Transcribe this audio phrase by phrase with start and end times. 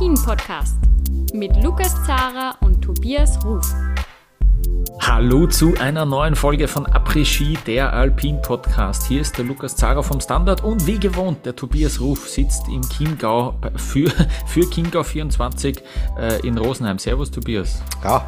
[0.00, 0.76] Der Alpin-Podcast
[1.34, 3.70] mit Lukas Zara und Tobias Ruf.
[4.98, 9.06] Hallo zu einer neuen Folge von Après-Ski, der Alpin-Podcast.
[9.08, 12.80] Hier ist der Lukas Zara vom Standard und wie gewohnt, der Tobias Ruf sitzt im
[12.80, 14.10] Chiemgau für,
[14.46, 15.82] für Chiemgau 24
[16.18, 16.98] äh, in Rosenheim.
[16.98, 17.82] Servus, Tobias.
[18.02, 18.26] Ja,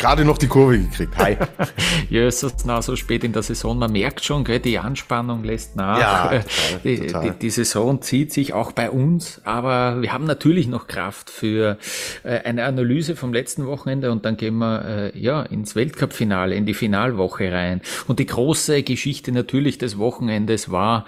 [0.00, 1.16] gerade noch die Kurve gekriegt.
[1.18, 1.36] Hi.
[2.10, 3.78] ja, es ist nach so spät in der Saison.
[3.78, 6.00] Man merkt schon, gell, die Anspannung lässt nach.
[6.00, 7.22] Ja, total, die, total.
[7.22, 11.76] Die, die, Saison zieht sich auch bei uns, aber wir haben natürlich noch Kraft für
[12.22, 16.64] äh, eine Analyse vom letzten Wochenende und dann gehen wir äh, ja ins Weltcup-Finale, in
[16.64, 17.82] die Finalwoche rein.
[18.08, 21.04] Und die große Geschichte natürlich des Wochenendes war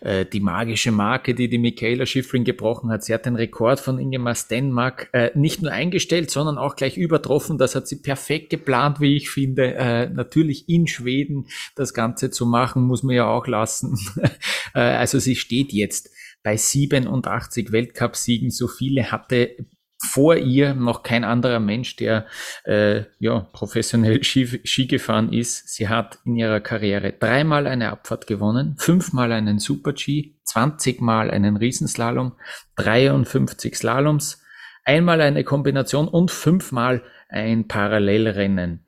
[0.00, 3.04] äh, die magische Marke, die die Michaela Schifrin gebrochen hat.
[3.04, 7.58] Sie hat den Rekord von Ingemar Stenmark nicht nur eingestellt, sondern auch gleich übertroffen.
[7.58, 9.74] Das hat sie perfekt perfekt geplant, wie ich finde.
[9.74, 13.98] Äh, natürlich in Schweden das Ganze zu machen, muss man ja auch lassen.
[14.74, 16.10] äh, also sie steht jetzt
[16.42, 18.50] bei 87 Weltcupsiegen.
[18.50, 19.56] So viele hatte
[20.04, 22.26] vor ihr noch kein anderer Mensch, der
[22.64, 25.68] äh, ja, professionell Ski, Ski gefahren ist.
[25.68, 31.56] Sie hat in ihrer Karriere dreimal eine Abfahrt gewonnen, fünfmal einen Super-G, 20 Mal einen
[31.56, 32.32] Riesenslalom,
[32.76, 34.41] 53 Slaloms,
[34.84, 38.84] einmal eine Kombination und fünfmal ein Parallelrennen.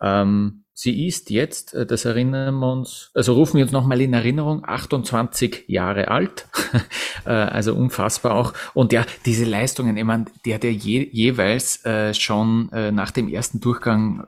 [0.00, 4.14] Ähm, sie ist jetzt, äh, das erinnern wir uns, also rufen wir uns nochmal in
[4.14, 6.46] Erinnerung, 28 Jahre alt,
[7.26, 8.54] äh, also unfassbar auch.
[8.74, 13.10] Und ja, diese Leistungen, ich meine, die hat ja je, jeweils äh, schon äh, nach
[13.10, 14.26] dem ersten Durchgang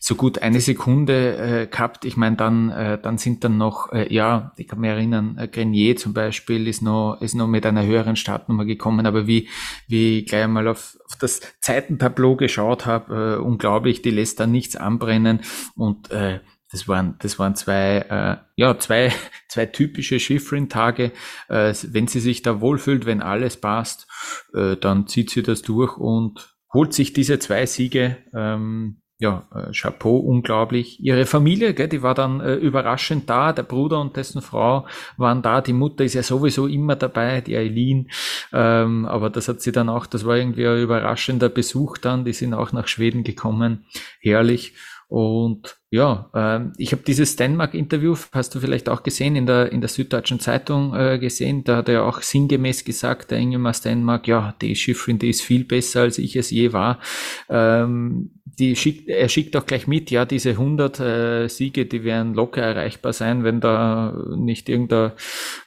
[0.00, 2.04] so gut eine Sekunde äh, gehabt.
[2.04, 5.48] Ich meine, dann, äh, dann sind dann noch, äh, ja, ich kann mich erinnern, äh,
[5.48, 9.48] Grenier zum Beispiel ist noch, ist noch mit einer höheren Startnummer gekommen, aber wie,
[9.88, 14.46] wie ich gleich mal auf, auf das Zeitentableau geschaut habe, äh, unglaublich, die lässt da
[14.46, 15.40] nichts anbrennen
[15.74, 16.40] und äh,
[16.74, 19.12] das waren, das waren zwei, äh, ja, zwei,
[19.48, 21.12] zwei typische Schifrin-Tage.
[21.48, 24.08] Äh, wenn sie sich da wohlfühlt, wenn alles passt,
[24.54, 28.16] äh, dann zieht sie das durch und holt sich diese zwei Siege.
[28.34, 30.98] Ähm, ja, äh, Chapeau, unglaublich.
[31.00, 33.52] Ihre Familie, gell, die war dann äh, überraschend da.
[33.52, 34.86] Der Bruder und dessen Frau
[35.16, 35.60] waren da.
[35.60, 38.10] Die Mutter ist ja sowieso immer dabei, die Eileen.
[38.52, 42.24] Ähm, aber das hat sie dann auch, das war irgendwie ein überraschender Besuch dann.
[42.24, 43.86] Die sind auch nach Schweden gekommen.
[44.20, 44.74] Herrlich.
[45.06, 49.80] Und ja, äh, ich habe dieses Stenmark-Interview, hast du vielleicht auch gesehen, in der, in
[49.80, 51.62] der Süddeutschen Zeitung äh, gesehen.
[51.62, 55.64] Da hat er auch sinngemäß gesagt, der Ingemar Stenmark, ja, die Schiffrin, die ist viel
[55.64, 56.98] besser, als ich es je war.
[57.48, 62.34] Ähm, die schickt, er schickt auch gleich mit, ja, diese 100 äh, Siege, die werden
[62.34, 65.12] locker erreichbar sein, wenn da nicht irgendein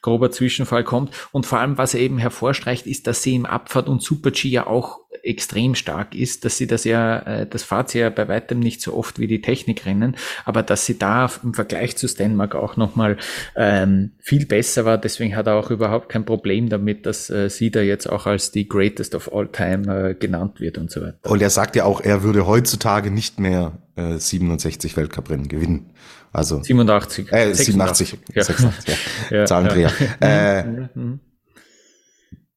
[0.02, 1.12] grober Zwischenfall kommt.
[1.32, 4.68] Und vor allem, was er eben hervorstreicht, ist, dass sie im Abfahrt und Super-G ja
[4.68, 8.60] auch extrem stark ist, dass sie das ja, äh, das fahrt sie ja bei weitem
[8.60, 12.78] nicht so oft wie die Technikrennen, aber dass sie da im Vergleich zu Stenmark auch
[12.78, 13.18] nochmal
[13.56, 14.98] ähm, viel besser war.
[14.98, 18.52] Deswegen hat er auch überhaupt kein Problem damit, dass äh, sie da jetzt auch als
[18.52, 21.18] die Greatest of All Time äh, genannt wird und so weiter.
[21.24, 25.92] Und er sagt ja auch, er würde heutzutage nicht mehr äh, 67 Weltcuprennen gewinnen.
[26.34, 27.32] Also 87.
[27.32, 28.10] Äh, 87.
[28.10, 28.44] 86, ja.
[28.44, 28.98] 86,
[29.32, 29.38] ja.
[29.38, 29.92] ja Zahlendreher.
[30.22, 30.60] Ja.
[30.60, 30.64] Äh,
[30.94, 31.20] mhm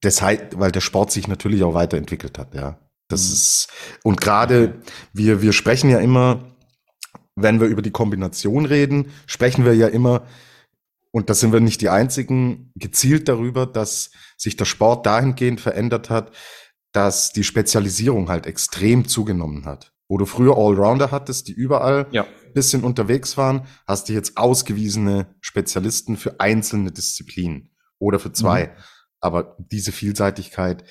[0.02, 2.78] deshalb, weil der Sport sich natürlich auch weiterentwickelt hat, ja.
[3.08, 3.32] Das mhm.
[3.34, 3.68] ist,
[4.04, 4.80] und gerade,
[5.12, 6.56] wir, wir sprechen ja immer,
[7.36, 10.26] wenn wir über die Kombination reden, sprechen wir ja immer,
[11.12, 16.08] und da sind wir nicht die einzigen, gezielt darüber, dass sich der Sport dahingehend verändert
[16.08, 16.30] hat,
[16.92, 19.92] dass die Spezialisierung halt extrem zugenommen hat.
[20.08, 22.26] Wo du früher Allrounder hattest, die überall ja.
[22.52, 28.66] bisschen unterwegs waren, hast du jetzt ausgewiesene Spezialisten für einzelne Disziplinen oder für zwei.
[28.66, 28.70] Mhm.
[29.20, 30.84] Aber diese Vielseitigkeit,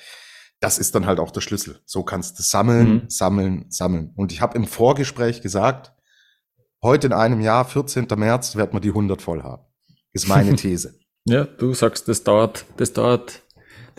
[0.60, 1.80] das ist dann halt auch der Schlüssel.
[1.86, 3.02] So kannst du sammeln, mhm.
[3.08, 4.12] sammeln, sammeln.
[4.14, 5.92] Und ich habe im Vorgespräch gesagt,
[6.82, 8.06] heute in einem Jahr, 14.
[8.16, 9.64] März, wird man die 100 voll haben.
[10.12, 10.98] Ist meine These.
[11.24, 13.42] ja, du sagst, das dauert, das dauert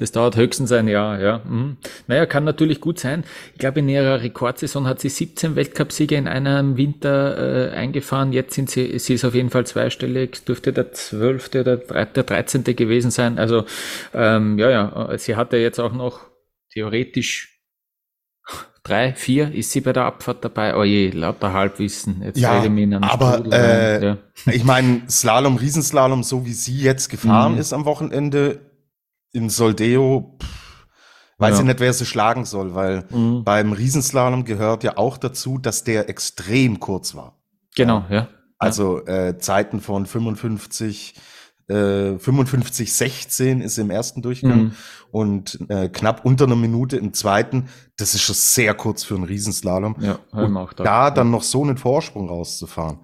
[0.01, 1.41] das dauert höchstens ein Jahr, ja.
[1.47, 1.77] Mhm.
[2.07, 3.23] Naja, kann natürlich gut sein.
[3.53, 8.33] Ich glaube, in ihrer Rekordsaison hat sie 17 Weltcupsiege in einem Winter äh, eingefahren.
[8.33, 11.49] Jetzt sind sie, sie ist auf jeden Fall zweistellig, dürfte der 12.
[11.53, 12.63] oder der 13.
[12.63, 13.37] gewesen sein.
[13.37, 13.65] Also,
[14.15, 16.21] ähm, ja, ja, sie hatte jetzt auch noch
[16.73, 17.61] theoretisch
[18.81, 20.75] drei, vier ist sie bei der Abfahrt dabei.
[20.75, 22.23] Oh je, lauter Halbwissen.
[22.23, 22.63] Jetzt ja,
[23.01, 24.17] aber äh, ja.
[24.47, 27.59] ich meine, Slalom, Riesenslalom, so wie sie jetzt gefahren mhm.
[27.59, 28.70] ist am Wochenende,
[29.33, 30.87] in Soldeo, pff,
[31.37, 31.59] weiß ja.
[31.59, 33.43] ich nicht, wer sie schlagen soll, weil mhm.
[33.43, 37.37] beim Riesenslalom gehört ja auch dazu, dass der extrem kurz war.
[37.75, 38.27] Genau, ja.
[38.59, 41.15] Also äh, Zeiten von 55,
[41.67, 44.71] äh, 55, 16 ist im ersten Durchgang mhm.
[45.09, 47.69] und äh, knapp unter einer Minute im zweiten.
[47.97, 49.95] Das ist schon sehr kurz für einen Riesenslalom.
[49.99, 52.99] Ja, und auch da, da dann noch so einen Vorsprung rauszufahren,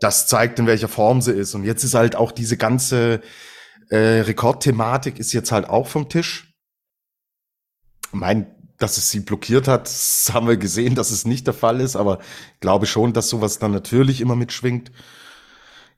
[0.00, 1.54] das zeigt, in welcher Form sie ist.
[1.54, 3.20] Und jetzt ist halt auch diese ganze
[3.92, 6.54] äh, Rekordthematik ist jetzt halt auch vom Tisch.
[8.10, 8.46] mein,
[8.78, 9.88] dass es sie blockiert hat,
[10.32, 12.18] haben wir gesehen, dass es nicht der Fall ist, aber
[12.54, 14.90] ich glaube schon, dass sowas dann natürlich immer mitschwingt.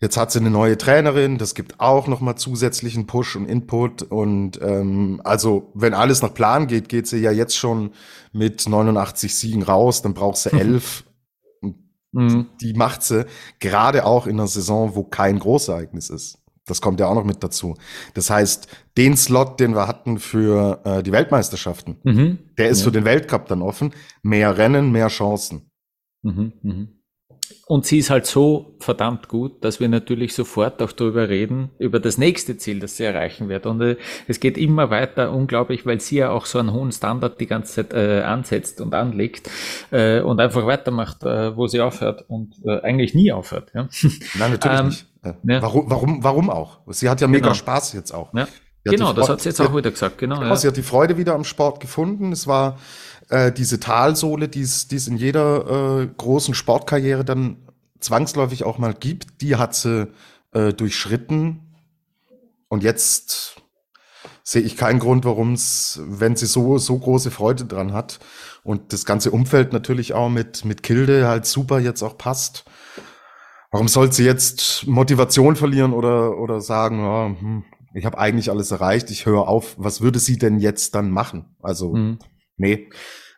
[0.00, 4.02] Jetzt hat sie eine neue Trainerin, das gibt auch nochmal zusätzlichen Push und Input.
[4.02, 7.92] Und ähm, also, wenn alles nach Plan geht, geht sie ja jetzt schon
[8.32, 11.04] mit 89 Siegen raus, dann braucht sie elf.
[12.10, 12.48] mhm.
[12.60, 13.24] Die macht sie
[13.60, 16.43] gerade auch in einer Saison, wo kein Großereignis ist.
[16.66, 17.74] Das kommt ja auch noch mit dazu.
[18.14, 22.38] Das heißt, den Slot, den wir hatten für äh, die Weltmeisterschaften, mhm.
[22.56, 22.84] der ist ja.
[22.84, 23.92] für den Weltcup dann offen.
[24.22, 25.70] Mehr Rennen, mehr Chancen.
[26.22, 26.52] Mhm.
[26.62, 26.88] Mhm.
[27.66, 31.98] Und sie ist halt so verdammt gut, dass wir natürlich sofort auch darüber reden, über
[31.98, 33.66] das nächste Ziel, das sie erreichen wird.
[33.66, 33.96] Und äh,
[34.28, 37.74] es geht immer weiter, unglaublich, weil sie ja auch so einen hohen Standard die ganze
[37.74, 39.50] Zeit äh, ansetzt und anlegt
[39.90, 43.72] äh, und einfach weitermacht, äh, wo sie aufhört und äh, eigentlich nie aufhört.
[43.74, 43.88] Ja?
[44.38, 45.06] Nein, natürlich ähm, nicht.
[45.24, 45.62] Ja.
[45.62, 46.80] Warum, warum, warum auch?
[46.88, 47.54] Sie hat ja mega genau.
[47.54, 48.32] Spaß jetzt auch.
[48.34, 48.46] Ja.
[48.84, 50.18] Genau, das hat sie jetzt auch wieder gesagt.
[50.18, 50.56] Genau, genau ja.
[50.56, 52.32] sie hat die Freude wieder am Sport gefunden.
[52.32, 52.78] Es war
[53.30, 57.56] äh, diese Talsohle, die es in jeder äh, großen Sportkarriere dann
[58.00, 60.08] zwangsläufig auch mal gibt, die hat sie
[60.52, 61.74] äh, durchschritten.
[62.68, 63.56] Und jetzt
[64.42, 68.20] sehe ich keinen Grund, warum es, wenn sie so, so große Freude dran hat
[68.62, 72.64] und das ganze Umfeld natürlich auch mit, mit Kilde halt super jetzt auch passt.
[73.74, 78.70] Warum soll sie jetzt Motivation verlieren oder, oder sagen, ja, hm, ich habe eigentlich alles
[78.70, 81.56] erreicht, ich höre auf, was würde sie denn jetzt dann machen?
[81.60, 82.20] Also, mhm.
[82.56, 82.88] nee.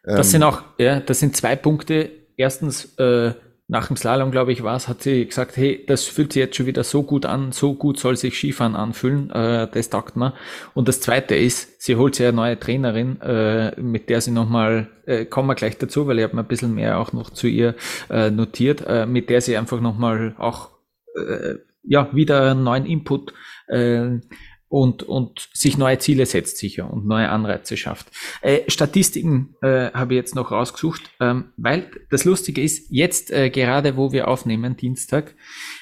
[0.04, 2.10] Das ähm, sind auch, ja, das sind zwei Punkte.
[2.36, 3.32] Erstens, äh,
[3.68, 6.56] nach dem Slalom, glaube ich, war es, hat sie gesagt, hey, das fühlt sich jetzt
[6.56, 10.34] schon wieder so gut an, so gut soll sich Skifahren anfühlen, äh, das taugt mir.
[10.74, 14.88] Und das Zweite ist, sie holt sich eine neue Trainerin, äh, mit der sie nochmal,
[15.06, 17.48] äh, kommen wir gleich dazu, weil ich habe mir ein bisschen mehr auch noch zu
[17.48, 17.74] ihr
[18.08, 20.70] äh, notiert, äh, mit der sie einfach nochmal auch,
[21.16, 23.32] äh, ja, wieder einen neuen Input
[23.66, 24.20] äh,
[24.68, 28.08] und, und sich neue Ziele setzt sicher und neue Anreize schafft.
[28.42, 33.50] Äh, Statistiken äh, habe ich jetzt noch rausgesucht, ähm, weil das Lustige ist, jetzt äh,
[33.50, 35.34] gerade wo wir aufnehmen, Dienstag,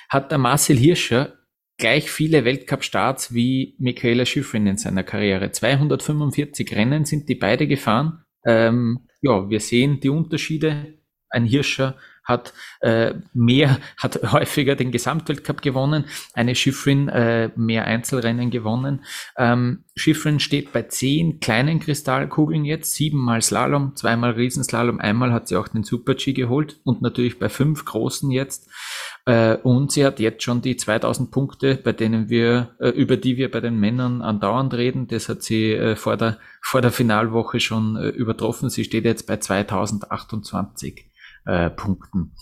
[0.08, 1.34] hat der Marcel Hirscher
[1.78, 5.50] gleich viele Weltcup-Starts wie Michaela Schifrin in seiner Karriere.
[5.50, 8.24] 245 Rennen sind die beide gefahren.
[8.44, 10.98] Ähm, ja, wir sehen die Unterschiede.
[11.30, 18.50] Ein Hirscher hat äh, mehr, hat häufiger den Gesamtweltcup gewonnen, eine Schiffrin äh, mehr Einzelrennen
[18.50, 19.04] gewonnen.
[19.36, 25.56] Ähm, Schiffrin steht bei zehn kleinen Kristallkugeln jetzt, siebenmal Slalom, zweimal Riesenslalom, einmal hat sie
[25.56, 28.68] auch den Super-G geholt und natürlich bei fünf großen jetzt.
[29.26, 33.36] Äh, und sie hat jetzt schon die 2000 Punkte, bei denen wir, äh, über die
[33.36, 35.06] wir bei den Männern andauernd reden.
[35.06, 38.68] Das hat sie äh, vor der, vor der Finalwoche schon äh, übertroffen.
[38.68, 41.06] Sie steht jetzt bei 2028
[41.46, 42.32] äh, Punkten.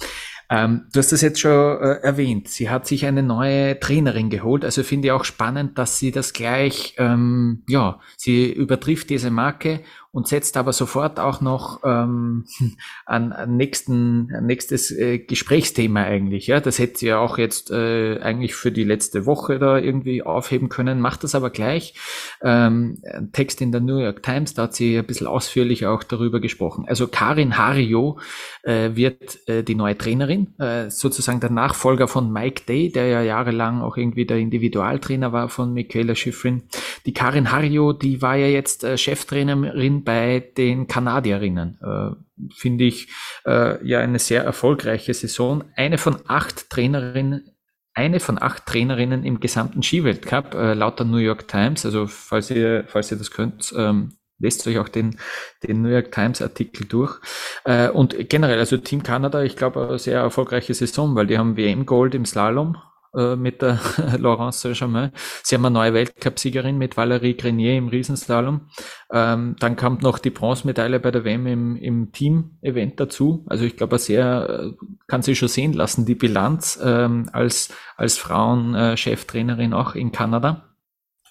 [0.50, 2.48] Ähm, du hast das jetzt schon äh, erwähnt.
[2.48, 4.64] Sie hat sich eine neue Trainerin geholt.
[4.64, 9.80] Also finde ich auch spannend, dass sie das gleich, ähm, ja, sie übertrifft diese Marke
[10.12, 12.44] und setzt aber sofort auch noch ähm,
[13.06, 16.46] an, an nächsten, an nächstes äh, Gesprächsthema eigentlich.
[16.46, 20.22] Ja, das hätte sie ja auch jetzt äh, eigentlich für die letzte Woche da irgendwie
[20.22, 21.94] aufheben können, macht das aber gleich.
[22.42, 26.02] Ähm, ein Text in der New York Times, da hat sie ein bisschen ausführlicher auch
[26.02, 26.84] darüber gesprochen.
[26.86, 28.18] Also Karin Hario
[28.62, 33.22] äh, wird äh, die neue Trainerin, äh, sozusagen der Nachfolger von Mike Day, der ja
[33.22, 36.64] jahrelang auch irgendwie der Individualtrainer war von Michaela Schifrin.
[37.06, 41.78] Die Karin Hario, die war ja jetzt äh, Cheftrainerin bei den Kanadierinnen.
[41.82, 42.16] Äh,
[42.56, 43.08] Finde ich
[43.46, 45.64] äh, ja eine sehr erfolgreiche Saison.
[45.76, 47.48] Eine von acht Trainerinnen
[47.94, 51.84] eine von acht Trainerinnen im gesamten Skiweltcup, äh, laut der New York Times.
[51.84, 55.18] Also falls ihr, falls ihr das könnt, ähm, lest euch auch den,
[55.62, 57.20] den New York Times Artikel durch.
[57.64, 61.56] Äh, und generell, also Team Kanada, ich glaube, eine sehr erfolgreiche Saison, weil die haben
[61.56, 62.76] WM Gold im Slalom
[63.14, 63.78] äh, mit der
[64.18, 65.12] Laurence Saint-Germain.
[65.42, 68.68] Sie haben eine neue Weltcupsiegerin mit Valérie Grenier im Riesenslalom.
[69.12, 73.44] Ähm, dann kam noch die Bronzemedaille bei der WM im, im Team-Event dazu.
[73.48, 78.16] Also ich glaube, sehr äh, kann sich schon sehen lassen, die Bilanz ähm, als, als
[78.16, 80.68] Frauen-Cheftrainerin auch in Kanada.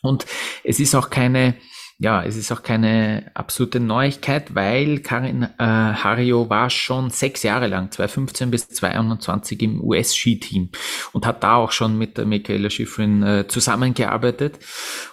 [0.01, 0.25] Und
[0.63, 1.55] es ist auch keine,
[2.01, 7.67] ja, es ist auch keine absolute Neuigkeit, weil Karin äh, Hario war schon sechs Jahre
[7.67, 10.70] lang, 2015 bis 2021 im US-Ski-Team
[11.13, 14.58] und hat da auch schon mit der Michaela Schifrin äh, zusammengearbeitet.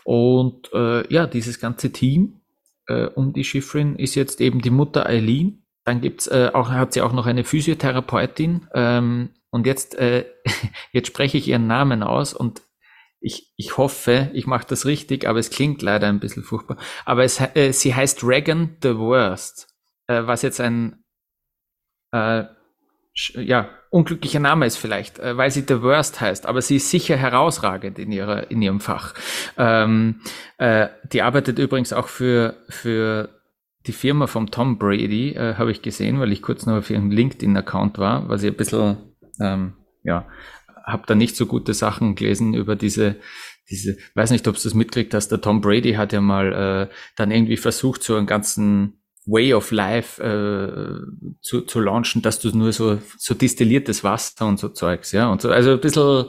[0.03, 2.41] Und äh, ja, dieses ganze Team
[2.87, 5.65] äh, um die Schifrin ist jetzt eben die Mutter Eileen.
[5.85, 8.67] Dann gibt's äh, auch, hat sie auch noch eine Physiotherapeutin.
[8.73, 10.25] Ähm, und jetzt, äh,
[10.93, 12.63] jetzt spreche ich ihren Namen aus und
[13.21, 16.77] ich, ich hoffe, ich mache das richtig, aber es klingt leider ein bisschen furchtbar.
[17.05, 19.69] Aber es, äh, sie heißt Regan the Worst,
[20.07, 21.05] äh, was jetzt ein
[22.13, 22.45] äh,
[23.35, 27.17] ja, unglücklicher Name ist vielleicht, äh, weil sie The Worst heißt, aber sie ist sicher
[27.17, 29.15] herausragend in, ihrer, in ihrem Fach.
[29.57, 30.21] Ähm,
[30.59, 33.31] äh, die arbeitet übrigens auch für, für
[33.87, 37.11] die Firma vom Tom Brady äh, habe ich gesehen, weil ich kurz noch auf ihrem
[37.11, 38.99] LinkedIn-Account war, was ich ein bisschen,
[39.41, 40.27] ähm, ja,
[40.89, 43.17] habe da nicht so gute Sachen gelesen über diese,
[43.71, 46.95] diese, weiß nicht, ob du das mitkriegt hast, der Tom Brady hat ja mal äh,
[47.17, 52.57] dann irgendwie versucht, so einen ganzen Way of Life äh, zu, zu launchen, dass du
[52.57, 56.25] nur so, so distilliertes Wasser und so Zeugs, ja, und so, also ein bisschen,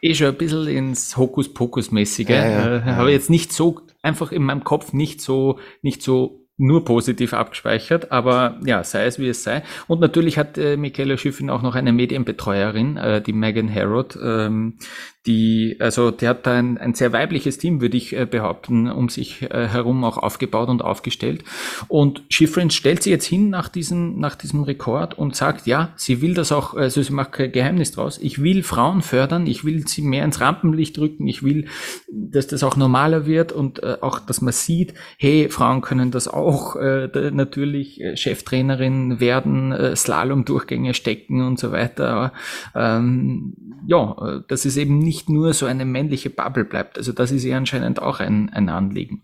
[0.00, 2.96] eh schon ein bisschen ins Hokuspokus-mäßige, ja, ja, äh, ja.
[2.96, 8.12] habe jetzt nicht so, einfach in meinem Kopf nicht so, nicht so nur positiv abgespeichert,
[8.12, 9.62] aber ja, sei es wie es sei.
[9.88, 14.78] Und natürlich hat äh, Michaela Schiffin auch noch eine Medienbetreuerin, äh, die Megan Harrod, ähm,
[15.26, 19.08] die, also der hat da ein, ein sehr weibliches Team, würde ich äh, behaupten, um
[19.08, 21.42] sich äh, herum auch aufgebaut und aufgestellt.
[21.88, 26.22] Und Schifrin stellt sie jetzt hin nach diesem, nach diesem Rekord und sagt, ja, sie
[26.22, 29.86] will das auch, also sie macht kein Geheimnis draus, ich will Frauen fördern, ich will
[29.88, 31.66] sie mehr ins Rampenlicht rücken, ich will,
[32.08, 36.28] dass das auch normaler wird und äh, auch, dass man sieht, hey, Frauen können das
[36.28, 42.32] auch äh, natürlich Cheftrainerin werden, Slalom-Durchgänge stecken und so weiter.
[42.74, 43.54] Ähm,
[43.86, 46.98] ja, das ist eben nicht nicht nur so eine männliche Bubble bleibt.
[46.98, 49.22] Also das ist ihr anscheinend auch ein, ein Anliegen.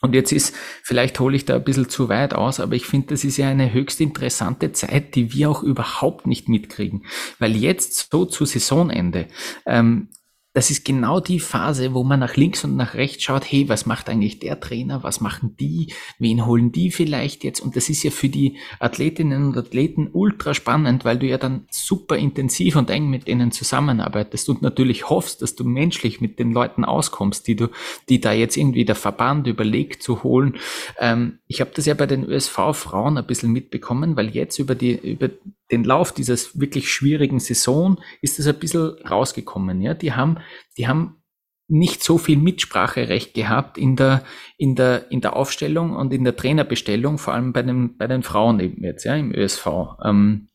[0.00, 0.52] Und jetzt ist,
[0.82, 3.48] vielleicht hole ich da ein bisschen zu weit aus, aber ich finde, das ist ja
[3.48, 7.04] eine höchst interessante Zeit, die wir auch überhaupt nicht mitkriegen.
[7.38, 9.28] Weil jetzt so zu Saisonende
[9.64, 10.08] ähm,
[10.54, 13.86] das ist genau die Phase, wo man nach links und nach rechts schaut, hey, was
[13.86, 17.60] macht eigentlich der Trainer, was machen die, wen holen die vielleicht jetzt?
[17.60, 21.66] Und das ist ja für die Athletinnen und Athleten ultra spannend, weil du ja dann
[21.70, 26.52] super intensiv und eng mit denen zusammenarbeitest und natürlich hoffst, dass du menschlich mit den
[26.52, 27.68] Leuten auskommst, die du,
[28.10, 30.56] die da jetzt irgendwie der Verband überlegt zu holen.
[30.98, 34.92] Ähm, ich habe das ja bei den ÖSV-Frauen ein bisschen mitbekommen, weil jetzt über die,
[34.96, 35.30] über
[35.72, 39.80] den Lauf dieser wirklich schwierigen Saison ist es ein bisschen rausgekommen.
[39.80, 40.38] Ja, die haben,
[40.76, 41.22] die haben
[41.66, 44.24] nicht so viel Mitspracherecht gehabt in der,
[44.58, 48.22] in der, in der Aufstellung und in der Trainerbestellung, vor allem bei den, bei den
[48.22, 49.66] Frauen eben jetzt, ja, im ÖSV.
[50.04, 50.48] Ähm,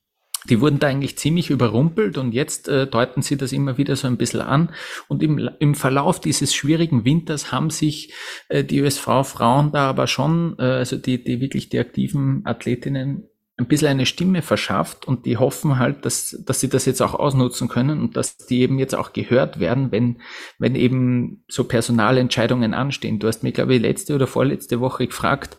[0.50, 4.08] die wurden da eigentlich ziemlich überrumpelt und jetzt äh, deuten sie das immer wieder so
[4.08, 4.72] ein bisschen an.
[5.08, 8.14] Und im, im Verlauf dieses schwierigen Winters haben sich
[8.48, 13.68] äh, die ÖSV-Frauen da aber schon, äh, also die, die wirklich die aktiven Athletinnen ein
[13.68, 17.68] bisschen eine Stimme verschafft und die hoffen halt, dass, dass sie das jetzt auch ausnutzen
[17.68, 20.22] können und dass die eben jetzt auch gehört werden, wenn,
[20.60, 23.18] wenn eben so Personalentscheidungen anstehen.
[23.18, 25.58] Du hast mir, glaube ich, letzte oder vorletzte Woche gefragt,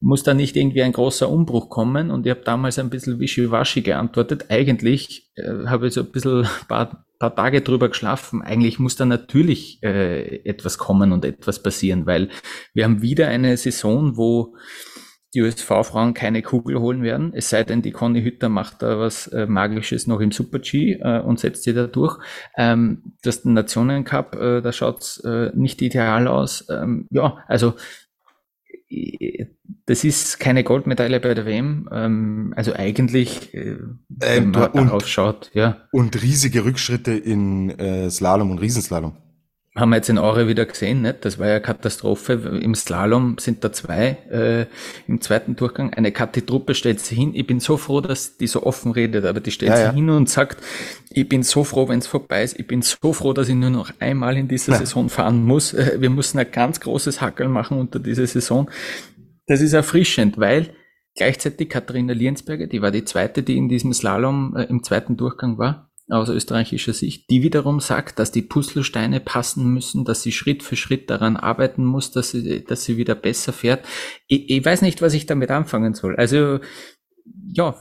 [0.00, 2.10] muss da nicht irgendwie ein großer Umbruch kommen?
[2.10, 4.46] Und ich habe damals ein bisschen wischiwaschi geantwortet.
[4.48, 8.42] Eigentlich äh, habe ich so ein bisschen paar, paar Tage drüber geschlafen.
[8.42, 12.28] Eigentlich muss da natürlich äh, etwas kommen und etwas passieren, weil
[12.74, 14.54] wir haben wieder eine Saison, wo
[15.34, 19.26] die USV-Frauen keine Kugel holen werden, es sei denn, die Conny Hütter macht da was
[19.28, 22.18] äh, Magisches noch im Super-G äh, und setzt sie da durch.
[22.56, 26.66] Ähm, das Nationen-Cup, äh, da schaut's äh, nicht ideal aus.
[26.70, 27.74] Ähm, ja, also
[29.84, 31.88] das ist keine Goldmedaille bei der WM.
[31.92, 33.76] Ähm, also eigentlich, äh,
[34.08, 35.82] wenn ähm, man darauf schaut, ja.
[35.92, 39.16] Und riesige Rückschritte in äh, Slalom und Riesenslalom
[39.78, 41.24] haben wir jetzt in Aure wieder gesehen, nicht?
[41.24, 42.32] das war ja Katastrophe.
[42.62, 44.66] Im Slalom sind da zwei äh,
[45.06, 45.94] im zweiten Durchgang.
[45.94, 47.32] Eine Kathi-Truppe stellt sich hin.
[47.34, 49.92] Ich bin so froh, dass die so offen redet, aber die stellt ja, sich ja.
[49.92, 50.58] hin und sagt,
[51.10, 52.58] ich bin so froh, wenn es vorbei ist.
[52.58, 54.78] Ich bin so froh, dass ich nur noch einmal in dieser ja.
[54.78, 55.74] Saison fahren muss.
[55.74, 58.70] Äh, wir müssen ein ganz großes Hackel machen unter dieser Saison.
[59.46, 60.70] Das ist erfrischend, weil
[61.16, 65.58] gleichzeitig Katharina Liensberger, die war die zweite, die in diesem Slalom äh, im zweiten Durchgang
[65.58, 70.62] war, aus österreichischer Sicht, die wiederum sagt, dass die Puzzlesteine passen müssen, dass sie Schritt
[70.62, 73.84] für Schritt daran arbeiten muss, dass sie, dass sie wieder besser fährt.
[74.26, 76.16] Ich, ich weiß nicht, was ich damit anfangen soll.
[76.16, 76.60] Also
[77.50, 77.74] ja,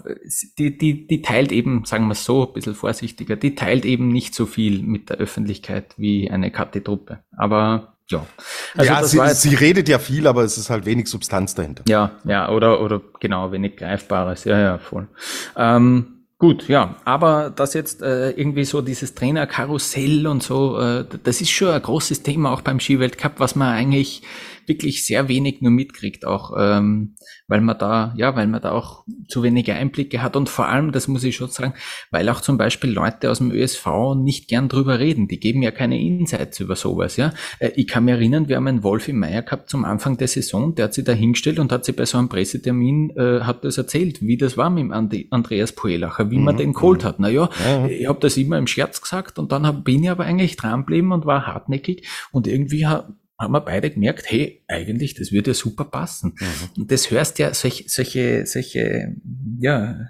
[0.57, 4.09] die, die, die teilt eben, sagen wir es so, ein bisschen vorsichtiger, die teilt eben
[4.09, 7.19] nicht so viel mit der Öffentlichkeit wie eine Kathi-Truppe.
[7.35, 8.25] Aber ja.
[8.75, 11.83] Also ja, sie, sie, redet ja viel, aber es ist halt wenig Substanz dahinter.
[11.87, 14.45] Ja, ja, oder, oder genau, wenig Greifbares.
[14.45, 15.09] Ja, ja, voll.
[15.57, 21.41] Ähm, Gut, ja, aber das jetzt äh, irgendwie so dieses Trainerkarussell und so, äh, das
[21.41, 24.21] ist schon ein großes Thema auch beim Skiweltcup, was man eigentlich
[24.67, 27.15] wirklich sehr wenig nur mitkriegt, auch ähm,
[27.47, 30.91] weil man da, ja, weil man da auch zu wenige Einblicke hat und vor allem,
[30.91, 31.73] das muss ich schon sagen,
[32.11, 35.27] weil auch zum Beispiel Leute aus dem ÖSV nicht gern drüber reden.
[35.27, 37.33] Die geben ja keine Insights über sowas, ja.
[37.59, 40.27] Äh, ich kann mich erinnern, wir haben einen Wolf im Meier gehabt zum Anfang der
[40.27, 43.63] Saison, der hat sich da hingestellt und hat sich bei so einem Pressetermin, äh, hat
[43.63, 44.91] das erzählt, wie das war mit dem
[45.31, 46.43] Andreas Poelacher, wie mhm.
[46.43, 47.07] man den geholt mhm.
[47.07, 47.19] hat.
[47.19, 47.87] Naja, ja, ja.
[47.87, 51.11] ich habe das immer im Scherz gesagt und dann hab, bin ich aber eigentlich dranbleiben
[51.11, 52.85] und war hartnäckig und irgendwie
[53.39, 56.35] haben wir beide gemerkt, hey, eigentlich, das würde ja super passen.
[56.39, 56.81] Mhm.
[56.81, 59.15] Und das hörst ja, solche, solche, solche,
[59.59, 60.07] ja,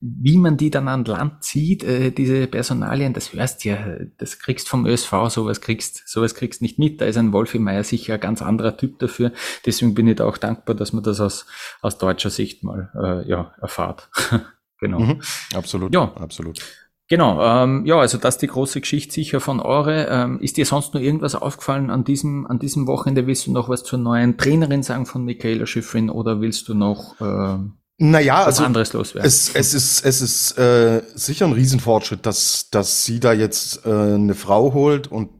[0.00, 4.68] wie man die dann an Land zieht, äh, diese Personalien, das hörst ja, das kriegst
[4.68, 7.00] vom ÖSV, sowas kriegst, sowas kriegst nicht mit.
[7.00, 9.32] Da ist ein Wolfi Meier sicher ein ganz anderer Typ dafür.
[9.64, 11.46] Deswegen bin ich da auch dankbar, dass man das aus,
[11.80, 14.10] aus deutscher Sicht mal äh, ja, erfahrt.
[14.80, 15.00] genau.
[15.00, 15.22] Mhm,
[15.54, 15.94] absolut.
[15.94, 16.60] Ja, absolut.
[17.08, 20.08] Genau, ähm, ja, also das ist die große Geschichte sicher von Eure.
[20.10, 23.28] Ähm, ist dir sonst noch irgendwas aufgefallen an diesem, an diesem Wochenende?
[23.28, 27.20] Willst du noch was zur neuen Trainerin sagen von Michaela Schiffrin oder willst du noch
[27.20, 27.58] äh,
[27.98, 29.26] naja, was also anderes loswerden?
[29.26, 33.90] Es, es ist, es ist äh, sicher ein Riesenfortschritt, dass, dass sie da jetzt äh,
[33.90, 35.30] eine Frau holt und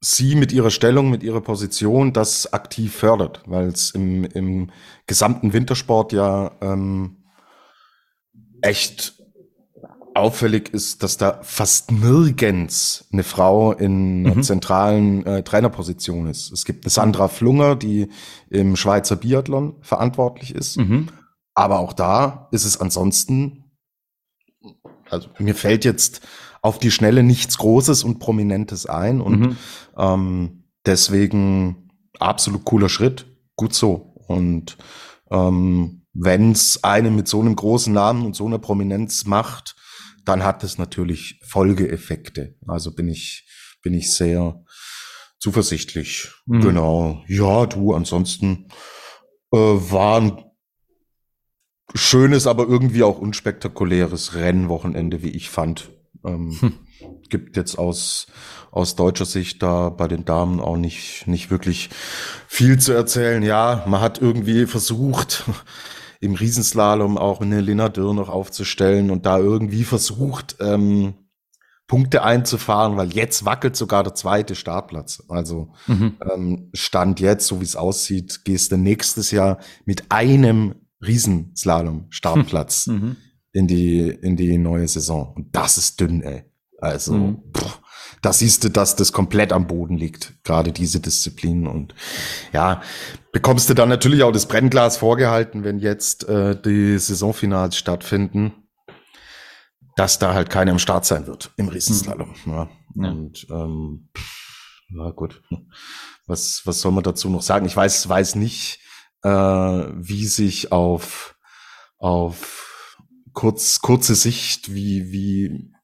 [0.00, 4.70] sie mit ihrer Stellung, mit ihrer Position das aktiv fördert, weil es im, im
[5.06, 7.16] gesamten Wintersport ja ähm,
[8.62, 9.14] echt
[10.16, 14.42] auffällig ist, dass da fast nirgends eine Frau in einer mhm.
[14.42, 16.50] zentralen äh, Trainerposition ist.
[16.52, 18.08] Es gibt eine Sandra Flunger, die
[18.48, 20.78] im Schweizer Biathlon verantwortlich ist.
[20.78, 21.08] Mhm.
[21.54, 23.64] Aber auch da ist es ansonsten,
[25.08, 26.22] also mir fällt jetzt
[26.62, 29.56] auf die Schnelle nichts Großes und Prominentes ein und mhm.
[29.96, 33.26] ähm, deswegen absolut cooler Schritt.
[33.54, 34.14] Gut so.
[34.26, 34.76] Und
[35.30, 39.75] ähm, wenn es eine mit so einem großen Namen und so einer Prominenz macht,
[40.26, 42.56] dann hat es natürlich Folgeeffekte.
[42.66, 43.48] Also bin ich,
[43.82, 44.62] bin ich sehr
[45.38, 46.28] zuversichtlich.
[46.46, 46.60] Mhm.
[46.60, 47.24] Genau.
[47.28, 48.68] Ja, du, ansonsten
[49.52, 50.44] äh, war ein
[51.94, 55.90] schönes, aber irgendwie auch unspektakuläres Rennwochenende, wie ich fand.
[56.24, 56.72] Ähm, hm.
[57.28, 58.26] Gibt jetzt aus,
[58.72, 61.90] aus deutscher Sicht da bei den Damen auch nicht, nicht wirklich
[62.48, 63.42] viel zu erzählen.
[63.42, 65.44] Ja, man hat irgendwie versucht,
[66.20, 71.14] im Riesenslalom auch eine Lina Dürr noch aufzustellen und da irgendwie versucht, ähm,
[71.86, 75.22] Punkte einzufahren, weil jetzt wackelt sogar der zweite Startplatz.
[75.28, 76.16] Also mhm.
[76.32, 83.16] ähm, Stand jetzt, so wie es aussieht, gehst du nächstes Jahr mit einem Riesenslalom-Startplatz mhm.
[83.52, 85.32] in die in die neue Saison.
[85.34, 86.44] Und das ist dünn, ey.
[86.80, 87.42] Also mhm.
[87.56, 87.80] pff,
[88.26, 91.68] da siehst du, dass das komplett am Boden liegt, gerade diese Disziplin.
[91.68, 91.94] Und
[92.52, 92.82] ja,
[93.30, 98.52] bekommst du dann natürlich auch das Brennglas vorgehalten, wenn jetzt äh, die Saisonfinals stattfinden,
[99.94, 102.34] dass da halt keiner im Start sein wird im Riesenslalom.
[102.44, 102.52] Mhm.
[102.52, 102.68] Ja.
[102.96, 103.10] Ja.
[103.10, 104.08] Und ähm,
[104.88, 105.40] ja gut,
[106.26, 107.66] was, was soll man dazu noch sagen?
[107.66, 108.80] Ich weiß, weiß nicht,
[109.22, 111.36] äh, wie sich auf,
[111.98, 112.98] auf
[113.34, 115.75] kurz, kurze Sicht, wie, wie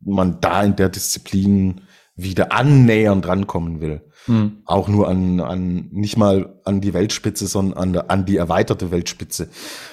[0.00, 1.82] man da in der Disziplin
[2.16, 4.02] wieder annähernd rankommen will.
[4.26, 4.62] Mhm.
[4.66, 9.48] Auch nur an, an, nicht mal an die Weltspitze, sondern an, an die erweiterte Weltspitze.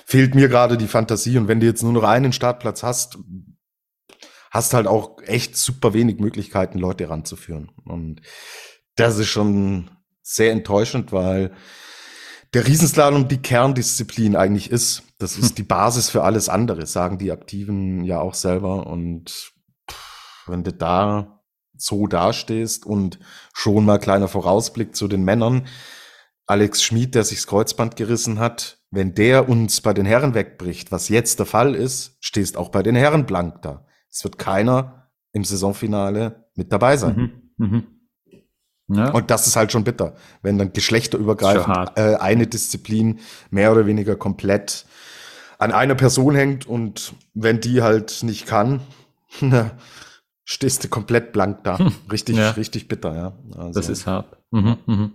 [0.06, 1.38] Fehlt mir gerade die Fantasie.
[1.38, 3.18] Und wenn du jetzt nur noch einen Startplatz hast,
[4.52, 7.72] hast halt auch echt super wenig Möglichkeiten, Leute ranzuführen.
[7.86, 8.22] Und
[8.96, 9.90] das ist schon
[10.22, 11.52] sehr enttäuschend, weil
[12.54, 15.04] der Riesenslalom die Kerndisziplin eigentlich ist.
[15.20, 15.56] Das ist hm.
[15.56, 18.88] die Basis für alles andere, sagen die Aktiven ja auch selber.
[18.88, 19.54] Und
[20.50, 21.42] wenn du da
[21.78, 23.20] so dastehst und
[23.54, 25.68] schon mal kleiner Vorausblick zu den Männern,
[26.48, 30.92] Alex Schmid, der sich das Kreuzband gerissen hat, wenn der uns bei den Herren wegbricht,
[30.92, 33.86] was jetzt der Fall ist, stehst auch bei den Herren blank da.
[34.10, 37.52] Es wird keiner im Saisonfinale mit dabei sein.
[37.58, 37.84] Mhm, mh.
[38.90, 39.12] Ja.
[39.12, 44.16] Und das ist halt schon bitter, wenn dann geschlechterübergreifend äh, eine Disziplin mehr oder weniger
[44.16, 44.86] komplett
[45.58, 48.80] an einer Person hängt und wenn die halt nicht kann,
[50.48, 51.78] stehst du komplett blank da.
[51.78, 51.94] Hm.
[52.12, 52.52] Richtig, ja.
[52.52, 53.34] richtig bitter, ja.
[53.56, 53.80] Also.
[53.80, 54.38] Das ist hart.
[54.52, 55.12] Mhm, mhm.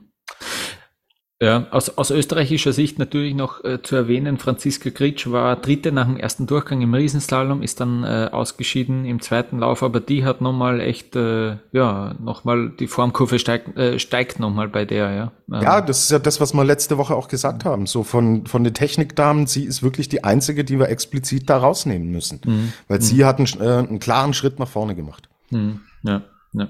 [1.42, 6.06] Ja, aus, aus österreichischer Sicht natürlich noch äh, zu erwähnen, Franziska Gritsch war Dritte nach
[6.06, 10.40] dem ersten Durchgang im Riesenslalom, ist dann äh, ausgeschieden im zweiten Lauf, aber die hat
[10.40, 15.32] nochmal echt, äh, ja, nochmal, die Formkurve steigt, äh, steigt nochmal bei der, ja.
[15.52, 15.62] Ähm.
[15.62, 17.86] Ja, das ist ja das, was wir letzte Woche auch gesagt haben.
[17.86, 22.08] So von, von den Technikdamen, sie ist wirklich die einzige, die wir explizit da rausnehmen
[22.08, 22.40] müssen.
[22.44, 22.72] Mhm.
[22.86, 23.02] Weil mhm.
[23.02, 25.28] sie hat einen, äh, einen klaren Schritt nach vorne gemacht.
[25.50, 25.80] Mhm.
[26.04, 26.68] Ja, ja.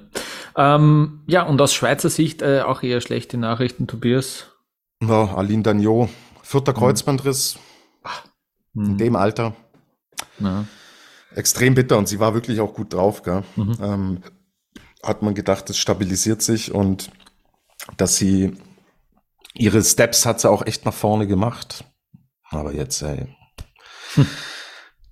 [0.57, 4.47] Ähm, ja, und aus Schweizer Sicht äh, auch eher schlechte Nachrichten, Tobias.
[5.03, 6.11] Ja, Aline Dagnot,
[6.43, 6.77] vierter mhm.
[6.77, 7.59] Kreuzbandriss
[8.73, 8.85] mhm.
[8.85, 9.55] in dem Alter.
[10.39, 10.65] Ja.
[11.35, 13.23] Extrem bitter und sie war wirklich auch gut drauf.
[13.23, 13.43] Gell?
[13.57, 13.77] Mhm.
[13.81, 14.23] Ähm,
[15.03, 17.11] hat man gedacht, es stabilisiert sich und
[17.97, 18.57] dass sie
[19.55, 21.85] ihre Steps hat sie auch echt nach vorne gemacht.
[22.51, 23.27] Aber jetzt, ey,
[24.15, 24.27] hm.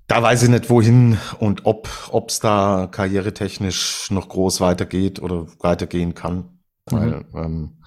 [0.06, 1.88] da weiß ich nicht wohin und ob
[2.28, 6.60] es da karrieretechnisch noch groß weitergeht oder weitergehen kann.
[6.90, 6.96] Mhm.
[6.96, 7.82] Weil ähm,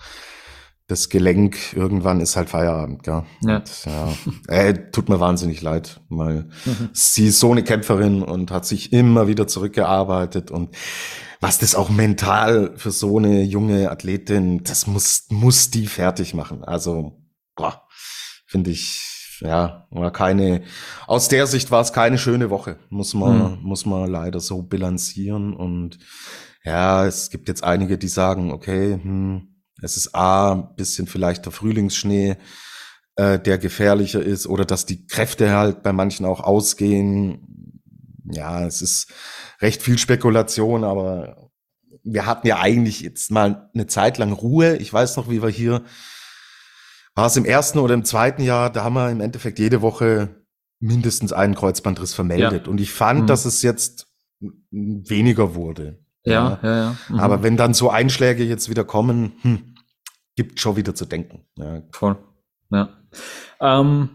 [0.87, 3.23] das Gelenk irgendwann ist halt Feierabend, gell?
[3.41, 3.57] Ja.
[3.57, 4.13] Und, ja.
[4.47, 6.89] Äh, tut mir wahnsinnig leid, weil mhm.
[6.93, 10.75] sie ist so eine Kämpferin und hat sich immer wieder zurückgearbeitet und
[11.39, 16.63] was das auch mental für so eine junge Athletin, das muss, muss die fertig machen.
[16.63, 17.21] Also,
[17.55, 17.83] boah,
[18.45, 20.63] finde ich, ja, war keine,
[21.05, 23.63] aus der Sicht war es keine schöne Woche, muss man, mhm.
[23.63, 25.53] muss man leider so bilanzieren.
[25.53, 25.99] Und
[26.63, 29.52] ja, es gibt jetzt einige, die sagen, okay, hm,
[29.83, 32.37] es ist A, ein bisschen vielleicht der Frühlingsschnee,
[33.17, 37.81] äh, der gefährlicher ist, oder dass die Kräfte halt bei manchen auch ausgehen.
[38.31, 39.11] Ja, es ist
[39.61, 41.49] recht viel Spekulation, aber
[42.03, 44.77] wir hatten ja eigentlich jetzt mal eine Zeit lang Ruhe.
[44.77, 45.83] Ich weiß noch, wie wir hier
[47.15, 50.43] war es im ersten oder im zweiten Jahr, da haben wir im Endeffekt jede Woche
[50.79, 52.65] mindestens einen Kreuzbandriss vermeldet.
[52.65, 52.71] Ja.
[52.71, 53.27] Und ich fand, mhm.
[53.27, 54.07] dass es jetzt
[54.71, 55.99] weniger wurde.
[56.25, 56.77] Ja, ja, ja.
[56.77, 56.97] ja.
[57.09, 57.19] Mhm.
[57.19, 59.72] Aber wenn dann so Einschläge jetzt wieder kommen, hm,
[60.35, 61.45] gibt schon wieder zu denken.
[61.57, 61.81] Ja.
[61.91, 62.17] Voll.
[62.69, 62.89] Ja.
[63.59, 64.09] Ähm,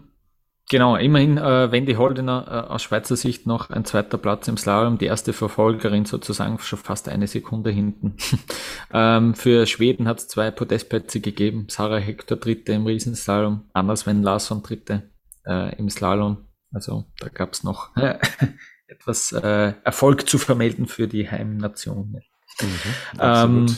[0.71, 4.99] Genau, immerhin äh, Wendy Holdener äh, aus Schweizer Sicht noch ein zweiter Platz im Slalom,
[4.99, 8.17] die erste Verfolgerin sozusagen schon fast eine Sekunde hinten.
[8.93, 14.21] ähm, für Schweden hat es zwei Podestplätze gegeben, Sarah Hector dritte im Riesenslalom, Anders Sven
[14.21, 15.09] Larsson dritte
[15.43, 16.45] äh, im Slalom.
[16.71, 17.89] Also da gab es noch
[18.87, 22.21] etwas äh, Erfolg zu vermelden für die Heimnation.
[22.61, 22.67] Mhm,
[23.19, 23.75] ähm,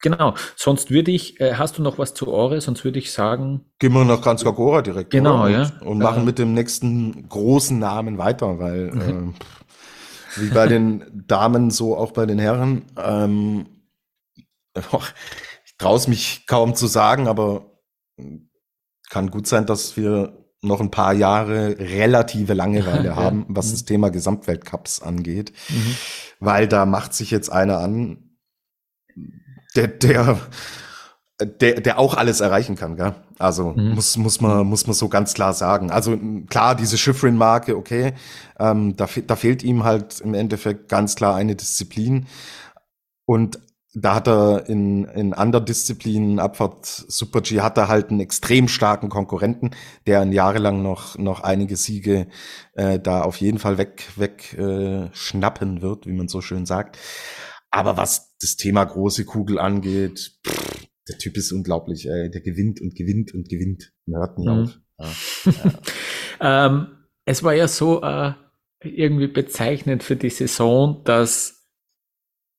[0.00, 3.66] Genau, sonst würde ich, äh, hast du noch was zu Ore, sonst würde ich sagen.
[3.78, 5.10] Gehen wir nach Kranzkagora direkt.
[5.10, 5.50] Genau, oder?
[5.50, 5.72] ja.
[5.84, 9.34] Und machen äh, mit dem nächsten großen Namen weiter, weil mhm.
[10.36, 12.86] äh, wie bei den Damen, so auch bei den Herren.
[12.96, 13.66] Ähm,
[14.74, 17.66] ich traue es mich kaum zu sagen, aber
[19.10, 24.10] kann gut sein, dass wir noch ein paar Jahre relative Langeweile haben, was das Thema
[24.10, 25.52] Gesamtweltcups angeht.
[25.68, 25.96] Mhm.
[26.38, 28.29] Weil da macht sich jetzt einer an,
[29.76, 30.38] der, der,
[31.40, 33.14] der, der auch alles erreichen kann, gell?
[33.38, 33.94] Also mhm.
[33.94, 35.90] muss, muss, man, muss man so ganz klar sagen.
[35.90, 38.12] Also klar, diese Schifrin-Marke, okay,
[38.58, 42.26] ähm, da, da fehlt ihm halt im Endeffekt ganz klar eine Disziplin.
[43.24, 43.58] Und
[43.94, 48.68] da hat er in, in anderen Disziplinen, Abfahrt Super G, hat er halt einen extrem
[48.68, 49.70] starken Konkurrenten,
[50.06, 52.28] der ein jahrelang noch, noch einige Siege
[52.74, 56.98] äh, da auf jeden Fall weg, weg äh, schnappen wird, wie man so schön sagt.
[57.70, 62.08] Aber was das Thema große Kugel angeht, pff, der Typ ist unglaublich.
[62.08, 62.30] Ey.
[62.30, 63.92] Der gewinnt und gewinnt und gewinnt.
[64.06, 64.62] Man hört nicht mhm.
[64.62, 64.78] auf.
[64.98, 65.62] Ja,
[66.40, 66.66] ja.
[66.66, 66.86] ähm,
[67.24, 68.32] es war ja so äh,
[68.82, 71.68] irgendwie bezeichnend für die Saison, dass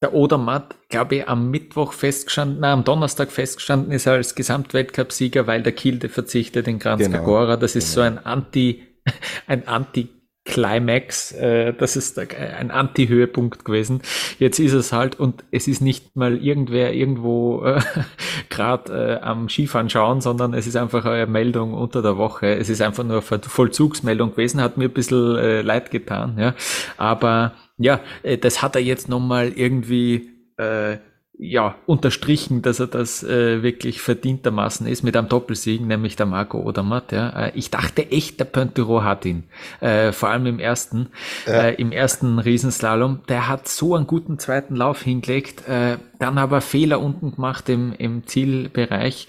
[0.02, 5.62] der Odermatt, glaube ich, am Mittwoch festgestanden, nein, am Donnerstag festgestanden ist als Gesamtweltcup-Sieger, weil
[5.62, 7.96] der Kilde verzichtet in Kranz Genau, das ist genau.
[7.96, 8.84] so ein Anti,
[9.48, 10.10] ein Anti
[10.44, 14.02] Climax, äh, das ist ein Anti-Höhepunkt gewesen.
[14.40, 17.80] Jetzt ist es halt und es ist nicht mal irgendwer irgendwo äh,
[18.50, 22.56] gerade äh, am Skifahren schauen, sondern es ist einfach eine Meldung unter der Woche.
[22.56, 26.56] Es ist einfach nur eine Vollzugsmeldung gewesen, hat mir ein bisschen äh, leid getan, ja.
[26.98, 30.98] Aber ja, äh, das hat er jetzt nochmal irgendwie äh,
[31.44, 36.60] ja, unterstrichen, dass er das äh, wirklich verdientermaßen ist mit einem Doppelsieg, nämlich der Marco
[36.60, 37.12] Odermatt.
[37.12, 37.48] Ja.
[37.48, 39.46] Äh, ich dachte echt, der Pontero hat ihn,
[39.80, 41.08] äh, vor allem im ersten,
[41.48, 41.64] ja.
[41.64, 43.22] äh, im ersten Riesenslalom.
[43.28, 47.94] Der hat so einen guten zweiten Lauf hingelegt, äh, dann aber Fehler unten gemacht im,
[47.94, 49.28] im Zielbereich.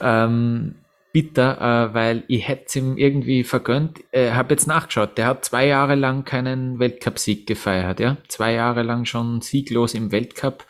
[0.00, 0.74] Ähm,
[1.12, 4.00] bitter, äh, weil ich hätte es ihm irgendwie vergönnt.
[4.12, 8.16] Äh, habe jetzt nachgeschaut, der hat zwei Jahre lang keinen Weltcupsieg gefeiert, ja.
[8.28, 10.64] Zwei Jahre lang schon sieglos im Weltcup.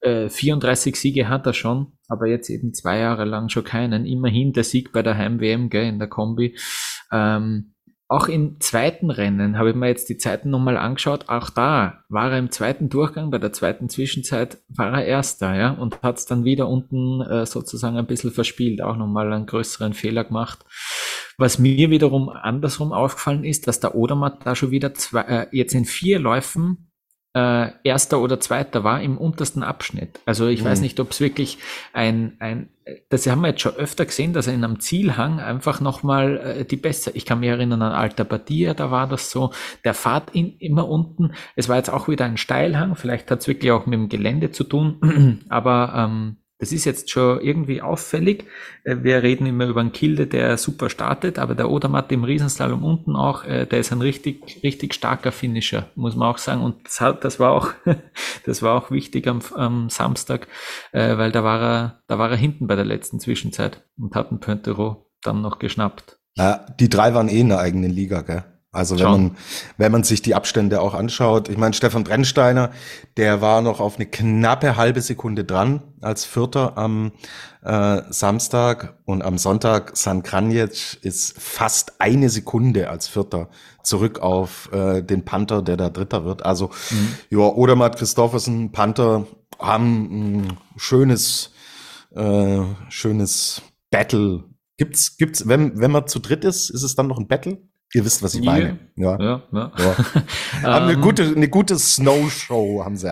[0.00, 4.06] Äh, 34 Siege hat er schon, aber jetzt eben zwei Jahre lang schon keinen.
[4.06, 6.56] Immerhin der Sieg bei der Heim-WM, gell, in der Kombi.
[7.10, 7.74] Ähm,
[8.10, 11.28] auch im zweiten Rennen habe ich mir jetzt die Zeiten nochmal angeschaut.
[11.28, 15.72] Auch da war er im zweiten Durchgang, bei der zweiten Zwischenzeit war er Erster, ja,
[15.72, 19.92] und hat es dann wieder unten äh, sozusagen ein bisschen verspielt, auch nochmal einen größeren
[19.92, 20.64] Fehler gemacht.
[21.36, 25.74] Was mir wiederum andersrum aufgefallen ist, dass der Odermatt da schon wieder zwei, äh, jetzt
[25.74, 26.87] in vier Läufen
[27.38, 30.20] äh, erster oder zweiter war im untersten Abschnitt.
[30.26, 30.66] Also ich mhm.
[30.66, 31.58] weiß nicht, ob es wirklich
[31.92, 32.68] ein, ein,
[33.10, 36.64] das haben wir jetzt schon öfter gesehen, dass er in einem Zielhang einfach nochmal äh,
[36.64, 39.52] die beste, ich kann mich erinnern an Alta Badia, da war das so,
[39.84, 43.48] der Fahrt in, immer unten, es war jetzt auch wieder ein Steilhang, vielleicht hat es
[43.48, 48.44] wirklich auch mit dem Gelände zu tun, aber ähm, das ist jetzt schon irgendwie auffällig.
[48.84, 52.82] Äh, wir reden immer über einen Kilde, der super startet, aber der Odermatt im Riesenslalom
[52.84, 56.62] unten auch, äh, der ist ein richtig, richtig starker Finisher, muss man auch sagen.
[56.62, 57.70] Und das, hat, das war auch,
[58.44, 60.48] das war auch wichtig am, am Samstag,
[60.92, 64.30] äh, weil da war er, da war er hinten bei der letzten Zwischenzeit und hat
[64.30, 66.18] einen Pointero dann noch geschnappt.
[66.36, 68.44] Ja, die drei waren eh in der eigenen Liga, gell?
[68.70, 69.36] Also wenn man,
[69.78, 72.70] wenn man sich die Abstände auch anschaut, ich meine, Stefan Brennsteiner,
[73.16, 77.12] der war noch auf eine knappe halbe Sekunde dran als Vierter am
[77.62, 83.48] äh, Samstag und am Sonntag San Kranjec ist fast eine Sekunde als Vierter
[83.82, 86.44] zurück auf äh, den Panther, der da Dritter wird.
[86.44, 87.14] Also mhm.
[87.30, 89.26] ja, Odermatt Christoffersen, Panther
[89.58, 91.52] haben ein schönes,
[92.14, 94.44] äh, schönes Battle
[94.78, 97.58] Gibt's, gibt's, wenn, wenn man zu dritt ist, ist es dann noch ein Battle?
[97.94, 98.78] Ihr wisst, was ich meine.
[98.96, 99.18] Ja.
[99.18, 99.72] Ja, ja.
[99.78, 99.96] ja.
[100.62, 103.10] haben eine Ähm, gute, eine gute Snow-Show haben sie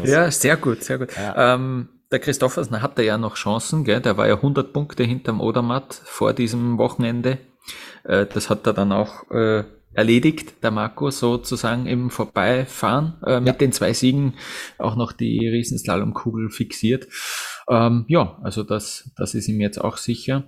[0.00, 0.10] wir's.
[0.10, 1.14] Ja, sehr gut, sehr gut.
[1.16, 1.54] Ja.
[1.54, 4.00] Ähm, der Christoffersen hatte ja noch Chancen, gell?
[4.00, 7.38] der war ja 100 Punkte hinterm Odermatt vor diesem Wochenende.
[8.04, 13.48] Äh, das hat er dann auch äh, erledigt, der Marco sozusagen im Vorbeifahren äh, mit
[13.48, 13.52] Ja.
[13.54, 14.34] den zwei Siegen
[14.78, 17.06] auch noch die Riesenslalomkugel fixiert.
[17.68, 20.44] Ähm, ja, also das, das ist ihm jetzt auch sicher.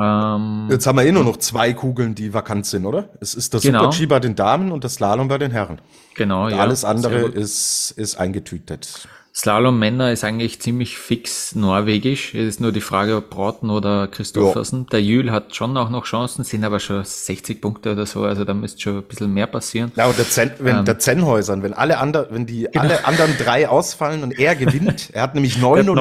[0.00, 3.08] Ähm, Jetzt haben wir eh nur noch zwei Kugeln, die vakant sind, oder?
[3.20, 3.84] Es ist das Genau.
[3.84, 5.80] Super-G bei den Damen und das Slalom bei den Herren.
[6.14, 6.58] genau, Und ja.
[6.58, 9.08] alles andere ist, ist eingetütet.
[9.38, 12.34] Slalom Männer ist eigentlich ziemlich fix norwegisch.
[12.34, 14.86] Es ist nur die Frage, ob Brauten oder Christoffersen.
[14.86, 18.44] Der Jül hat schon auch noch Chancen, sind aber schon 60 Punkte oder so, also
[18.44, 19.92] da müsste schon ein bisschen mehr passieren.
[19.94, 20.84] Ja, und der, Zen, wenn Ähm.
[20.86, 25.22] der Zenhäusern, wenn alle anderen, wenn die alle anderen drei ausfallen und er gewinnt, er
[25.22, 25.94] hat nämlich hat 99,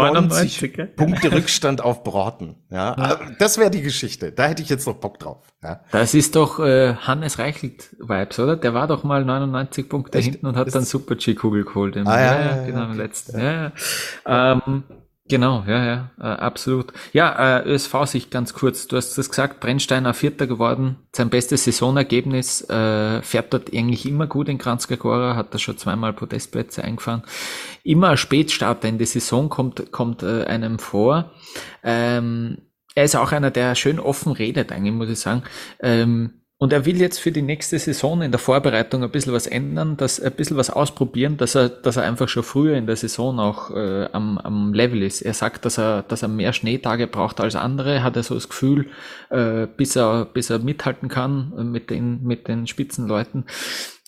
[0.59, 0.87] 99, gell?
[0.87, 2.55] Punkte Rückstand auf Braten.
[2.71, 4.31] Ja, also das wäre die Geschichte.
[4.31, 5.43] Da hätte ich jetzt noch Bock drauf.
[5.63, 5.81] Ja.
[5.91, 8.55] Das ist doch äh, Hannes Reichelt-Vibes, oder?
[8.57, 10.31] Der war doch mal 99 Punkte Echt?
[10.31, 11.95] hinten und hat Ist dann Super-G-Kugel geholt.
[11.95, 12.91] Im, Ah, ja, ja, ja, genau, okay.
[12.91, 13.26] im letzten.
[13.33, 13.71] Ja,
[14.25, 14.51] ja.
[14.63, 14.83] Ähm,
[15.27, 16.93] genau, ja, ja, äh, absolut.
[17.13, 21.65] Ja, äh, ÖSV sich ganz kurz, du hast das gesagt, Brennsteiner Vierter geworden, sein bestes
[21.65, 27.23] Saisonergebnis, äh, fährt dort eigentlich immer gut in Kranzkagora, hat da schon zweimal Podestplätze eingefahren.
[27.83, 31.31] Immer ein Spätstarter in die Saison kommt, kommt äh, einem vor.
[31.83, 32.59] Ähm,
[32.95, 35.43] er ist auch einer, der schön offen redet, eigentlich, muss ich sagen.
[35.79, 39.45] Ähm, und er will jetzt für die nächste Saison in der Vorbereitung ein bisschen was
[39.45, 42.95] ändern, dass ein bisschen was ausprobieren, dass er, dass er einfach schon früher in der
[42.95, 45.21] Saison auch äh, am, am Level ist.
[45.21, 48.49] Er sagt, dass er, dass er mehr Schneetage braucht als andere, hat er so das
[48.49, 48.89] Gefühl,
[49.29, 53.45] äh, bis er, bis er mithalten kann äh, mit den, mit den Spitzenleuten.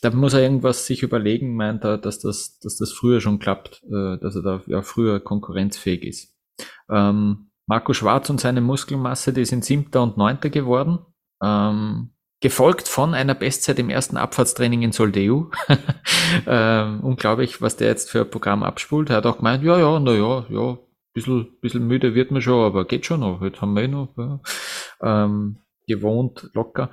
[0.02, 3.84] Da muss er irgendwas sich überlegen, meint er, dass das, dass das früher schon klappt,
[3.84, 6.36] äh, dass er da ja früher konkurrenzfähig ist.
[6.90, 10.98] Ähm, Marco Schwarz und seine Muskelmasse, die sind siebter und neunter geworden.
[11.44, 12.10] Ähm,
[12.42, 15.46] gefolgt von einer Bestzeit im ersten Abfahrtstraining in Soldeu.
[16.48, 19.10] ähm, unglaublich, was der jetzt für ein Programm abspult.
[19.10, 20.78] Er hat auch gemeint, ja, ja, na ja, ja,
[21.14, 23.42] bisschen, bisschen müde wird man schon, aber geht schon noch.
[23.42, 24.40] Jetzt haben wir eh noch ja.
[25.26, 26.92] ähm, gewohnt, locker.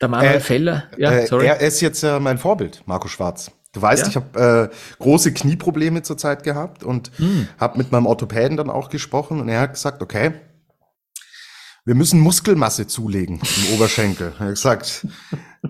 [0.00, 1.46] Der Manuel Äh, Feller, ja, äh, sorry.
[1.46, 3.52] er ist jetzt äh, mein Vorbild, Marco Schwarz.
[3.74, 4.08] Du weißt, Ja.
[4.08, 7.46] ich habe äh, große Knieprobleme zurzeit gehabt und Hm.
[7.60, 10.32] habe mit meinem Orthopäden dann auch gesprochen und er hat gesagt, okay,
[11.88, 14.34] wir müssen Muskelmasse zulegen im Oberschenkel.
[14.38, 15.06] Er hat gesagt,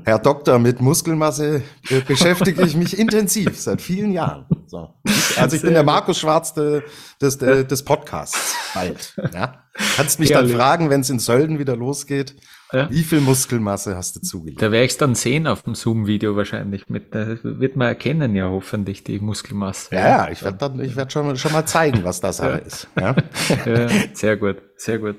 [0.02, 4.44] Herr Doktor, mit Muskelmasse äh, beschäftige ich mich intensiv seit vielen Jahren.
[4.66, 4.94] So.
[5.37, 6.83] Also ich bin der Markus Schwarz de,
[7.22, 9.14] des, de, des Podcasts bald.
[9.33, 9.62] Ja?
[9.94, 10.57] Kannst mich dann Herrlich.
[10.57, 12.35] fragen, wenn es in Sölden wieder losgeht,
[12.72, 12.90] Ja.
[12.90, 14.61] wie viel Muskelmasse hast du zugelegt?
[14.61, 16.88] Da werde ich dann sehen auf dem Zoom-Video wahrscheinlich.
[16.88, 19.94] Mit, da wird man erkennen ja hoffentlich die Muskelmasse.
[19.94, 22.88] Ja, ja, ich werde dann, ich werde schon, schon mal zeigen, was das Sache ist.
[22.98, 23.16] Ja.
[23.66, 25.16] ja, sehr gut, sehr gut.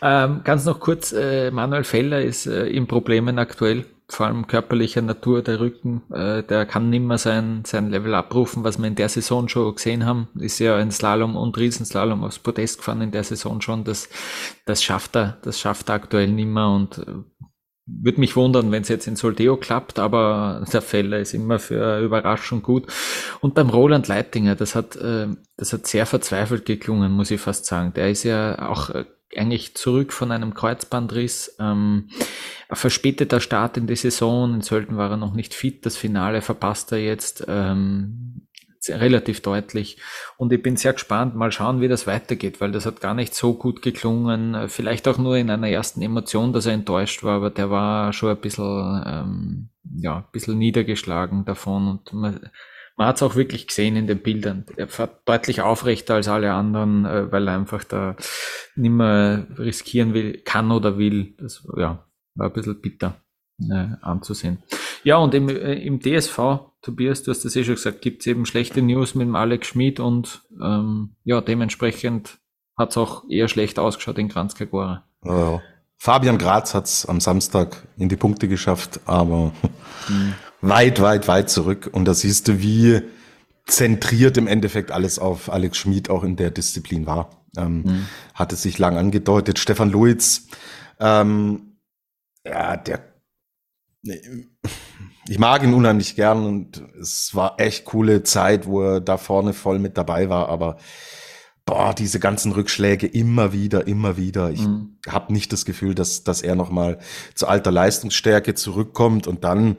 [0.00, 5.02] Ähm, ganz noch kurz, äh, Manuel Feller ist äh, in Problemen aktuell, vor allem körperlicher
[5.02, 9.10] Natur, der Rücken, äh, der kann nimmer sein, sein Level abrufen, was wir in der
[9.10, 13.24] Saison schon gesehen haben, ist ja ein Slalom und Riesenslalom aufs Podest gefahren in der
[13.24, 14.08] Saison schon, das,
[14.64, 17.04] das schafft er, das schafft er aktuell nimmer und äh,
[17.90, 22.00] würde mich wundern, wenn es jetzt in Soldeo klappt, aber der Feller ist immer für
[22.00, 22.86] Überraschung gut.
[23.40, 27.64] Und beim Roland Leitinger, das hat, äh, das hat sehr verzweifelt geklungen, muss ich fast
[27.64, 27.94] sagen.
[27.94, 31.56] Der ist ja auch äh, eigentlich zurück von einem Kreuzbandriss.
[31.58, 32.10] Ähm,
[32.70, 34.54] verspäteter Start in die Saison.
[34.54, 35.86] In Sölden war er noch nicht fit.
[35.86, 37.44] Das Finale verpasst er jetzt.
[37.48, 38.48] Ähm,
[38.88, 39.98] relativ deutlich.
[40.36, 43.34] Und ich bin sehr gespannt, mal schauen, wie das weitergeht, weil das hat gar nicht
[43.34, 44.68] so gut geklungen.
[44.68, 48.30] Vielleicht auch nur in einer ersten Emotion, dass er enttäuscht war, aber der war schon
[48.30, 52.50] ein bisschen, ähm, ja, ein bisschen niedergeschlagen davon und man,
[52.96, 54.64] man hat es auch wirklich gesehen in den Bildern.
[54.76, 58.16] Er fährt deutlich aufrechter als alle anderen, äh, weil er einfach da
[58.74, 61.34] nimmer riskieren will, kann oder will.
[61.38, 62.04] Das ja,
[62.38, 63.20] war ein bisschen bitter
[63.60, 64.62] äh, anzusehen.
[65.04, 66.38] Ja, und im, äh, im DSV,
[66.82, 69.68] Tobias, du hast das eh schon gesagt, gibt es eben schlechte News mit dem Alex
[69.68, 72.38] Schmid und ähm, ja, dementsprechend
[72.76, 75.04] hat es auch eher schlecht ausgeschaut in Kranzkagora.
[75.24, 75.58] Äh,
[75.96, 79.52] Fabian Graz hat's am Samstag in die Punkte geschafft, aber
[80.60, 81.90] weit, weit, weit zurück.
[81.92, 83.02] Und da siehst du, wie
[83.66, 87.30] zentriert im Endeffekt alles auf Alex Schmid auch in der Disziplin war.
[87.56, 89.58] Ähm, Hatte sich lang angedeutet.
[89.58, 90.46] Stefan Luiz,
[91.00, 91.67] ähm,
[92.48, 93.00] ja, der,
[94.02, 94.20] nee,
[95.28, 99.52] ich mag ihn unheimlich gern und es war echt coole Zeit, wo er da vorne
[99.52, 100.78] voll mit dabei war, aber
[101.68, 104.50] boah, diese ganzen Rückschläge immer wieder, immer wieder.
[104.50, 104.96] Ich Mhm.
[105.06, 106.98] habe nicht das Gefühl, dass, dass er nochmal
[107.34, 109.76] zu alter Leistungsstärke zurückkommt und dann,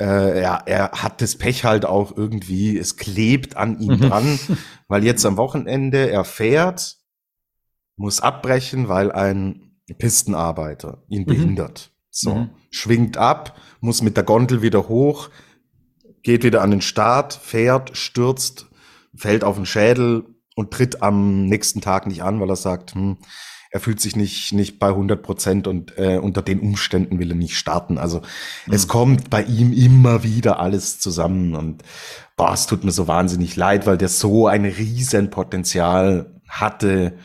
[0.00, 4.38] äh, ja, er hat das Pech halt auch irgendwie, es klebt an ihm dran,
[4.86, 6.98] weil jetzt am Wochenende er fährt,
[7.96, 11.26] muss abbrechen, weil ein Pistenarbeiter ihn mhm.
[11.26, 11.91] behindert.
[12.14, 12.50] So, mhm.
[12.70, 15.30] schwingt ab, muss mit der Gondel wieder hoch,
[16.22, 18.66] geht wieder an den Start, fährt, stürzt,
[19.16, 23.16] fällt auf den Schädel und tritt am nächsten Tag nicht an, weil er sagt, hm,
[23.70, 27.36] er fühlt sich nicht, nicht bei 100 Prozent und äh, unter den Umständen will er
[27.36, 27.96] nicht starten.
[27.96, 28.20] Also
[28.66, 28.74] mhm.
[28.74, 31.82] es kommt bei ihm immer wieder alles zusammen und
[32.36, 37.16] boah, es tut mir so wahnsinnig leid, weil der so ein riesen Potenzial hatte,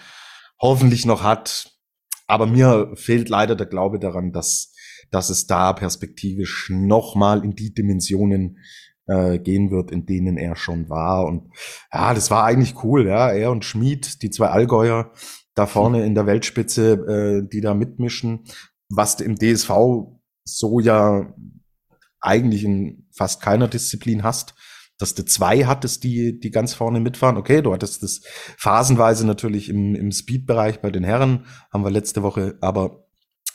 [0.62, 1.74] hoffentlich noch hat.
[2.28, 4.74] Aber mir fehlt leider der Glaube daran, dass,
[5.12, 8.58] dass es da perspektivisch nochmal in die Dimensionen
[9.08, 11.26] äh, gehen wird, in denen er schon war.
[11.26, 11.50] Und
[11.94, 13.32] ja, das war eigentlich cool, ja.
[13.32, 15.12] Er und Schmid, die zwei Allgäuer
[15.56, 18.44] da vorne in der Weltspitze, äh, die da mitmischen,
[18.90, 19.72] was im DSV
[20.44, 21.34] so ja
[22.20, 24.56] eigentlich in fast keiner Disziplin hast
[24.98, 27.38] dass du zwei hattest, die, die ganz vorne mitfahren.
[27.38, 28.22] Okay, du hattest das
[28.58, 33.07] phasenweise natürlich im, im Speed-Bereich bei den Herren, haben wir letzte Woche aber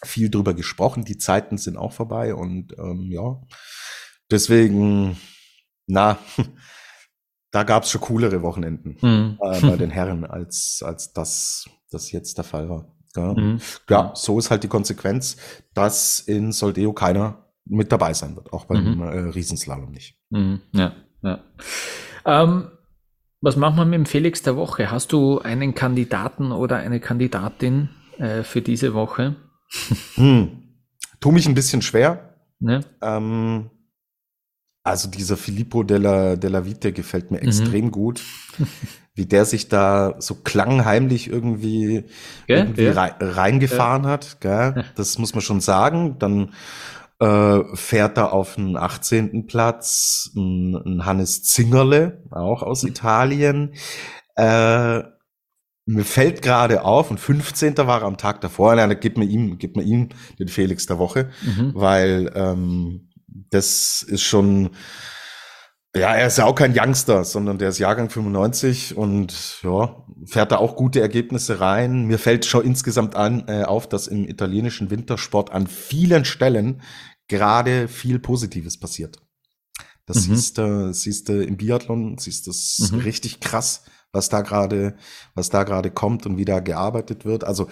[0.04, 1.04] viel drüber gesprochen.
[1.04, 3.40] Die Zeiten sind auch vorbei und ähm, ja,
[4.30, 5.16] deswegen,
[5.86, 6.18] na,
[7.50, 9.38] da gab's schon coolere Wochenenden mhm.
[9.40, 12.94] äh, bei den Herren, als, als das, das jetzt der Fall war.
[13.14, 13.34] Ja.
[13.34, 13.60] Mhm.
[13.90, 15.36] ja, so ist halt die Konsequenz,
[15.74, 19.02] dass in Soldeo keiner mit dabei sein wird, auch beim mhm.
[19.02, 20.16] äh, Riesenslalom nicht.
[20.30, 20.62] Mhm.
[20.72, 21.44] Ja, ja.
[22.24, 22.70] Ähm,
[23.42, 24.90] was machen wir mit dem Felix der Woche?
[24.90, 29.36] Hast du einen Kandidaten oder eine Kandidatin äh, für diese Woche?
[30.14, 30.62] Hm.
[31.20, 32.36] Tu mich ein bisschen schwer.
[32.58, 32.80] Ne?
[33.00, 33.70] Ähm,
[34.84, 37.48] also dieser Filippo della, della Vite gefällt mir mhm.
[37.48, 38.22] extrem gut.
[39.14, 42.04] Wie der sich da so klangheimlich irgendwie,
[42.46, 43.14] irgendwie ja.
[43.20, 44.10] reingefahren ja.
[44.10, 44.40] hat.
[44.40, 44.84] Gell?
[44.96, 46.16] Das muss man schon sagen.
[46.18, 46.54] Dann
[47.20, 49.46] äh, fährt er auf den 18.
[49.46, 53.74] Platz ein, ein Hannes Zingerle, auch aus Italien.
[54.34, 55.02] Äh,
[55.84, 57.76] mir fällt gerade auf, und 15.
[57.78, 60.98] war er am Tag davor, na, gib mir ihm, gib mir ihm den Felix der
[60.98, 61.72] Woche, mhm.
[61.74, 63.10] weil ähm,
[63.50, 64.70] das ist schon,
[65.94, 70.52] ja, er ist ja auch kein Youngster, sondern der ist Jahrgang 95 und ja, fährt
[70.52, 72.06] da auch gute Ergebnisse rein.
[72.06, 76.82] Mir fällt schon insgesamt an, äh, auf, dass im italienischen Wintersport an vielen Stellen
[77.28, 79.18] gerade viel Positives passiert.
[80.06, 80.34] Das mhm.
[80.34, 83.00] siehst du, siehst du im Biathlon, siehst das mhm.
[83.00, 84.94] richtig krass, was da gerade,
[85.34, 87.44] was da gerade kommt und wie da gearbeitet wird.
[87.44, 87.68] Also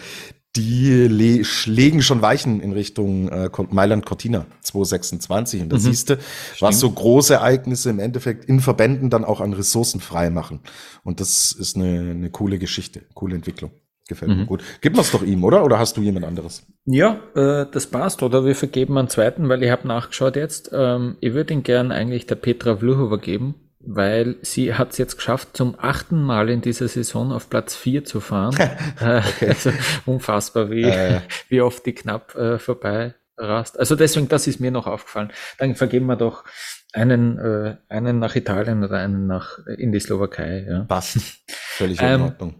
[0.57, 5.81] die le legen schon Weichen in Richtung äh, Mailand Cortina 226 und da mhm.
[5.81, 6.19] siehst du,
[6.59, 10.61] was so große Ereignisse im Endeffekt in Verbänden dann auch an Ressourcen frei machen.
[11.05, 13.71] Und das ist eine, eine coole Geschichte, coole Entwicklung.
[14.09, 14.39] Gefällt mhm.
[14.39, 14.65] mir gut.
[14.81, 15.65] Gib mir's doch ihm, oder?
[15.65, 16.67] Oder hast du jemand anderes?
[16.85, 18.25] Ja, äh, das passt.
[18.25, 20.71] Oder wir vergeben einen zweiten, weil ich habe nachgeschaut jetzt.
[20.73, 25.17] Ähm, ich würde ihn gern eigentlich der Petra Vluhova geben, weil sie hat es jetzt
[25.17, 28.57] geschafft, zum achten Mal in dieser Saison auf Platz 4 zu fahren.
[29.01, 29.73] Äh, also
[30.05, 31.21] unfassbar, wie, äh.
[31.49, 33.79] wie oft die knapp äh, vorbei rast.
[33.79, 35.33] Also deswegen, das ist mir noch aufgefallen.
[35.59, 36.45] Dann vergeben wir doch
[36.93, 40.67] einen, äh, einen nach Italien oder einen nach äh, in die Slowakei.
[40.69, 40.81] Ja.
[40.85, 41.19] Passt.
[41.49, 42.55] Völlig in ähm, Ordnung.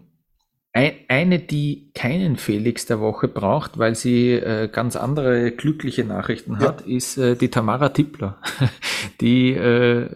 [0.73, 6.87] Eine, die keinen Felix der Woche braucht, weil sie äh, ganz andere glückliche Nachrichten hat,
[6.87, 6.95] ja.
[6.95, 8.39] ist äh, die Tamara Tippler.
[9.21, 10.09] die äh,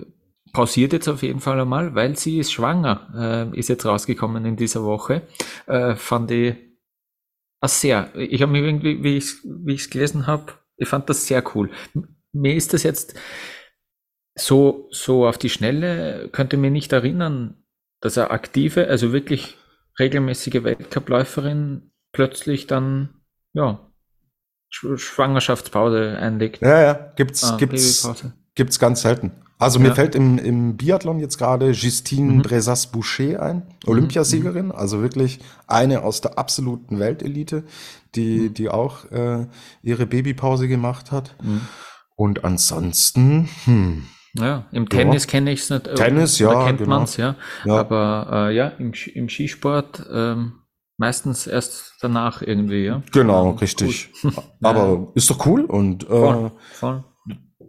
[0.55, 4.55] pausiert jetzt auf jeden Fall einmal, weil sie ist schwanger, äh, ist jetzt rausgekommen in
[4.55, 5.23] dieser Woche.
[5.67, 6.55] Äh, fand ich
[7.59, 8.15] ah, sehr.
[8.15, 11.43] Ich habe mich irgendwie, wie ich wie ich es gelesen habe, ich fand das sehr
[11.53, 11.71] cool.
[12.31, 13.15] Mir ist das jetzt
[14.33, 17.61] so so auf die Schnelle könnte mir nicht erinnern,
[17.99, 19.57] dass er aktive, also wirklich
[19.99, 23.09] regelmäßige Weltcupläuferin plötzlich dann,
[23.51, 23.91] ja,
[24.69, 26.61] Schwangerschaftspause einlegt.
[26.61, 28.09] Ja, ja, gibt's, ah, gibt's,
[28.55, 29.33] gibt's ganz selten.
[29.57, 29.95] Also mir ja.
[29.95, 32.41] fällt im, im Biathlon jetzt gerade Justine mhm.
[32.41, 33.63] Brezas-Boucher ein.
[33.85, 34.71] Olympiasiegerin, mhm.
[34.73, 37.63] also wirklich eine aus der absoluten Weltelite,
[38.15, 38.53] die, mhm.
[38.53, 39.47] die auch äh,
[39.81, 41.35] ihre Babypause gemacht hat.
[41.41, 41.61] Mhm.
[42.17, 44.05] Und ansonsten, hm,
[44.37, 45.31] ja, im Tennis ja.
[45.31, 45.87] kenne ich es nicht.
[45.87, 46.53] Äh, Tennis, ja.
[46.53, 46.89] Da kennt genau.
[46.89, 47.35] man's, ja.
[47.65, 47.77] ja.
[47.77, 50.53] Aber äh, ja, im, im Skisport ähm,
[50.97, 53.01] meistens erst danach irgendwie, ja.
[53.11, 54.11] Genau, richtig.
[54.23, 54.33] Cool.
[54.61, 57.03] Aber ist doch cool und äh, voll, voll.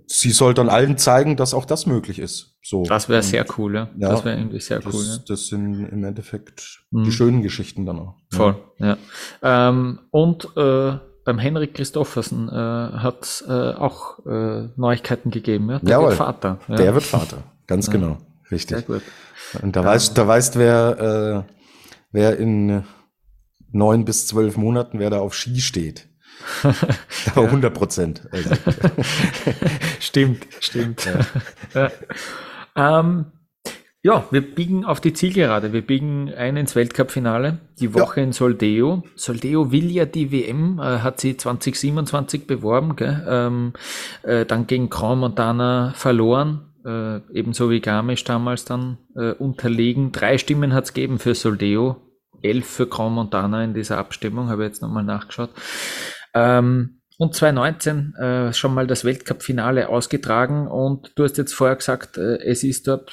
[0.07, 2.57] Sie soll dann allen zeigen, dass auch das möglich ist.
[2.62, 2.84] So.
[2.84, 3.90] Das wäre sehr cool, ja.
[3.98, 4.09] ja.
[4.11, 5.04] Das wäre irgendwie sehr das, cool.
[5.04, 5.18] Ja.
[5.28, 7.04] Das sind im Endeffekt mhm.
[7.04, 8.14] die schönen Geschichten dann auch.
[8.30, 8.96] Voll, ja.
[9.42, 15.70] Ähm, und äh, beim Henrik Christoffersen äh, hat äh, auch äh, Neuigkeiten gegeben.
[15.70, 15.78] Ja?
[15.80, 16.59] Der Jawohl, wird Vater.
[16.68, 16.76] Ja.
[16.76, 17.92] Der wird Vater, ganz ja.
[17.92, 18.18] genau.
[18.50, 18.78] Richtig.
[18.78, 19.02] Sehr gut.
[19.61, 21.52] Und da weißt, da weißt wer, äh,
[22.12, 22.84] wer in
[23.72, 26.09] neun bis zwölf Monaten, wer da auf Ski steht.
[27.34, 28.22] Aber 100 Prozent.
[28.30, 28.51] Also.
[30.01, 31.09] stimmt, stimmt.
[31.74, 31.91] Ja.
[32.76, 33.26] ähm,
[34.07, 35.72] Ja, wir biegen auf die Zielgerade.
[35.72, 37.59] Wir biegen ein ins Weltcup-Finale.
[37.80, 38.26] Die Woche ja.
[38.26, 39.03] in Soldeo.
[39.16, 43.26] Soldeo will ja die WM, äh, hat sie 2027 beworben, gell?
[43.28, 43.72] Ähm,
[44.22, 46.72] äh, dann gegen Grand Montana verloren.
[46.84, 50.12] Äh, ebenso wie Garmisch damals dann äh, unterlegen.
[50.12, 51.97] Drei Stimmen hat es gegeben für Soldeo.
[52.43, 55.51] Elf für Grand Montana in dieser Abstimmung, habe ich jetzt nochmal nachgeschaut.
[56.37, 62.18] Ähm, und 2019 äh, schon mal das Weltcup-Finale ausgetragen und du hast jetzt vorher gesagt,
[62.18, 63.11] äh, es ist dort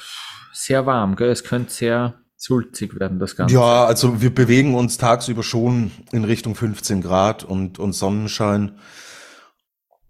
[0.52, 1.30] sehr warm, gell?
[1.30, 3.54] es könnte sehr sulzig werden, das Ganze.
[3.54, 8.72] Ja, also wir bewegen uns tagsüber schon in Richtung 15 Grad und, und Sonnenschein.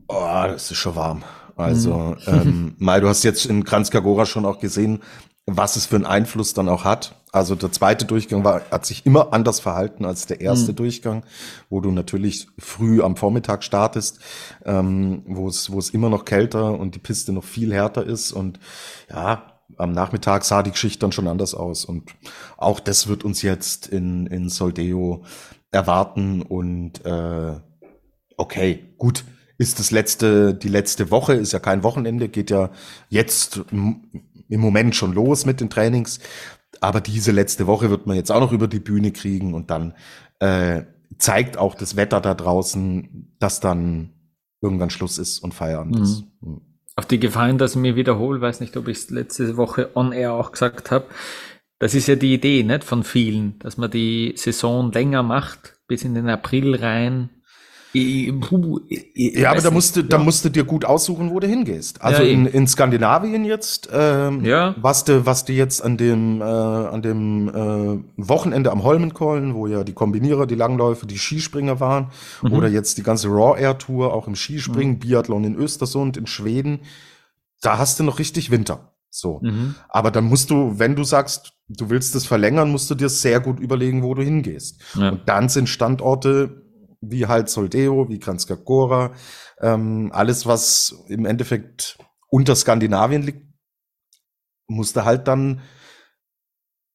[0.08, 1.22] Oh, das ist schon warm.
[1.56, 2.32] Also, mhm.
[2.32, 5.02] ähm, Mai, du hast jetzt in Kranzkagora schon auch gesehen,
[5.46, 7.14] was es für einen Einfluss dann auch hat.
[7.34, 10.76] Also der zweite Durchgang war, hat sich immer anders verhalten als der erste mhm.
[10.76, 11.24] Durchgang,
[11.68, 14.20] wo du natürlich früh am Vormittag startest,
[14.64, 18.30] ähm, wo es wo es immer noch kälter und die Piste noch viel härter ist
[18.30, 18.60] und
[19.10, 21.84] ja, am Nachmittag sah die Geschichte dann schon anders aus.
[21.84, 22.14] Und
[22.56, 25.24] auch das wird uns jetzt in, in Soldeo
[25.72, 26.40] erwarten.
[26.40, 27.54] Und äh,
[28.36, 29.24] okay, gut,
[29.58, 32.70] ist das letzte, die letzte Woche, ist ja kein Wochenende, geht ja
[33.08, 36.20] jetzt im Moment schon los mit den Trainings.
[36.84, 39.94] Aber diese letzte Woche wird man jetzt auch noch über die Bühne kriegen und dann
[40.38, 40.82] äh,
[41.18, 44.10] zeigt auch das Wetter da draußen, dass dann
[44.60, 46.02] irgendwann Schluss ist und Feierabend mhm.
[46.02, 46.24] ist.
[46.96, 50.12] Auf die Gefallen, dass ich mir wiederhole, weiß nicht, ob ich es letzte Woche on
[50.12, 51.06] air auch gesagt habe.
[51.78, 56.04] Das ist ja die Idee, nicht von vielen, dass man die Saison länger macht, bis
[56.04, 57.30] in den April rein,
[59.14, 60.06] ja, aber da musst, du, ja.
[60.06, 62.02] da musst du dir gut aussuchen, wo du hingehst.
[62.02, 64.74] Also ja, in, in Skandinavien jetzt, ähm, ja.
[64.80, 69.68] was du, was du jetzt an dem, äh, an dem äh, Wochenende am Holmenkollen, wo
[69.68, 72.08] ja die Kombinierer, die Langläufe, die Skispringer waren,
[72.42, 72.52] mhm.
[72.52, 74.98] oder jetzt die ganze Raw Air Tour, auch im Skispringen, mhm.
[74.98, 76.80] Biathlon in Östersund, in Schweden,
[77.62, 78.90] da hast du noch richtig Winter.
[79.10, 79.38] So.
[79.42, 79.76] Mhm.
[79.88, 83.38] Aber dann musst du, wenn du sagst, du willst das verlängern, musst du dir sehr
[83.38, 84.80] gut überlegen, wo du hingehst.
[85.10, 86.63] Und dann sind Standorte
[87.10, 88.56] wie halt Soldeo, wie Kranjska
[89.60, 91.98] ähm, alles, was im Endeffekt
[92.28, 93.46] unter Skandinavien liegt,
[94.66, 95.60] musste halt dann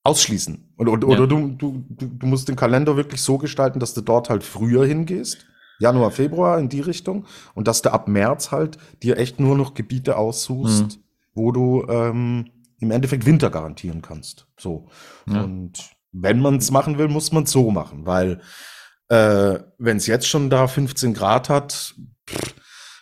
[0.04, 0.74] ausschließen.
[0.78, 1.14] Oder, oder, ja.
[1.14, 4.86] oder du, du, du musst den Kalender wirklich so gestalten, dass du dort halt früher
[4.86, 5.46] hingehst.
[5.80, 7.26] Januar, Februar in die Richtung.
[7.54, 11.04] Und dass du ab März halt dir echt nur noch Gebiete aussuchst, mhm.
[11.34, 14.48] wo du ähm, im Endeffekt Winter garantieren kannst.
[14.58, 14.90] So.
[15.28, 15.44] Ja.
[15.44, 18.42] Und wenn man es machen will, muss man es so machen, weil
[19.10, 21.96] äh, Wenn es jetzt schon da 15 Grad hat,
[22.30, 22.56] pff,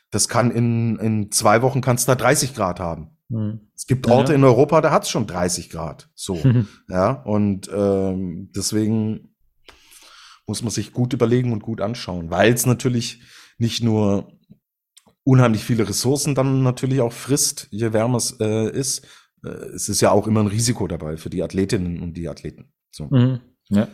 [0.09, 3.17] das kann in, in zwei Wochen kannst da 30 Grad haben.
[3.29, 3.69] Mhm.
[3.75, 4.37] Es gibt Orte ja.
[4.37, 6.09] in Europa, da hat es schon 30 Grad.
[6.15, 6.41] So.
[6.89, 9.35] ja, und ähm, deswegen
[10.47, 13.21] muss man sich gut überlegen und gut anschauen, weil es natürlich
[13.57, 14.31] nicht nur
[15.23, 19.05] unheimlich viele Ressourcen dann natürlich auch frisst, je wärmer es äh, ist.
[19.43, 22.71] Äh, es ist ja auch immer ein Risiko dabei für die Athletinnen und die Athleten.
[22.91, 23.07] So.
[23.09, 23.41] Mhm.
[23.70, 23.88] Ja.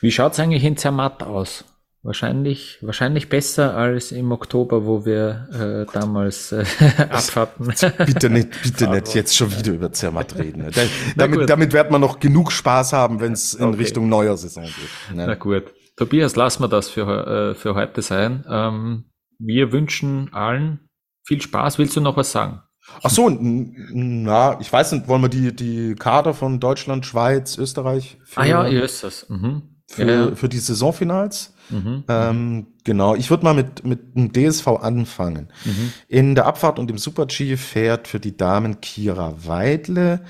[0.00, 1.64] Wie schaut's eigentlich in Zermatt aus?
[2.02, 6.66] Wahrscheinlich, wahrscheinlich besser als im Oktober, wo wir äh, damals äh,
[6.98, 7.72] abfahrten.
[8.04, 10.70] Bitte nicht, bitte nicht jetzt schon wieder über Zermatt reden.
[11.16, 13.78] damit, damit wird man noch genug Spaß haben, wenn es in okay.
[13.78, 15.16] Richtung neuer Saison geht.
[15.16, 15.26] Ne?
[15.26, 15.72] Na gut.
[15.96, 18.44] Tobias, lassen wir das für, äh, für heute sein.
[18.50, 19.04] Ähm,
[19.38, 20.88] wir wünschen allen
[21.24, 21.78] viel Spaß.
[21.78, 22.60] Willst du noch was sagen?
[23.02, 28.18] Ach so, na, ich weiß nicht, wollen wir die, die Kader von Deutschland, Schweiz, Österreich?
[28.24, 29.28] Für, ah ja, hier ist das.
[29.28, 29.62] Mhm.
[29.86, 30.34] Für, ja.
[30.34, 31.54] für die Saisonfinals?
[31.70, 32.04] Mhm.
[32.08, 35.48] Ähm, genau, ich würde mal mit, mit dem DSV anfangen.
[35.64, 35.92] Mhm.
[36.08, 40.20] In der Abfahrt und im Super-G fährt für die Damen Kira Weidle,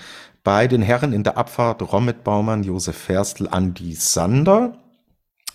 [0.43, 4.79] bei den Herren in der Abfahrt Rommet Baumann, Josef Ferstl, Andi Sander.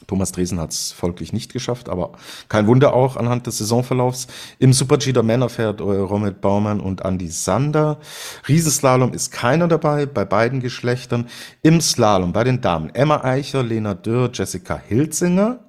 [0.10, 2.14] Thomas Dresen hat es folglich nicht geschafft, aber
[2.47, 4.26] kein Wunder auch anhand des Saisonverlaufs.
[4.57, 7.99] Im Super-G der Männer fährt Romet Baumann und Andy Sander.
[8.47, 11.28] Riesenslalom ist keiner dabei, bei beiden Geschlechtern.
[11.62, 15.60] Im Slalom bei den Damen Emma Eicher, Lena Dürr, Jessica Hilzinger.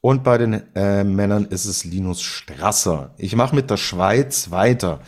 [0.00, 3.14] Und bei den äh, Männern ist es Linus Strasser.
[3.18, 5.00] Ich mache mit der Schweiz weiter.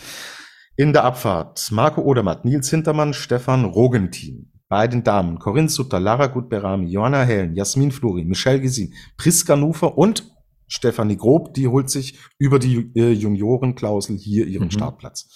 [0.77, 4.51] In der Abfahrt Marco Odermatt, Nils Hintermann, Stefan Rogentin.
[4.69, 9.97] Bei den Damen Corinne Sutter, Lara Gutberami, Johanna Hellen, Jasmin Fluri, Michelle Gesin, Priska Nufer
[9.99, 10.25] und
[10.67, 14.71] Stefanie Grob, die holt sich über die äh, Juniorenklausel hier ihren mhm.
[14.71, 15.29] Startplatz.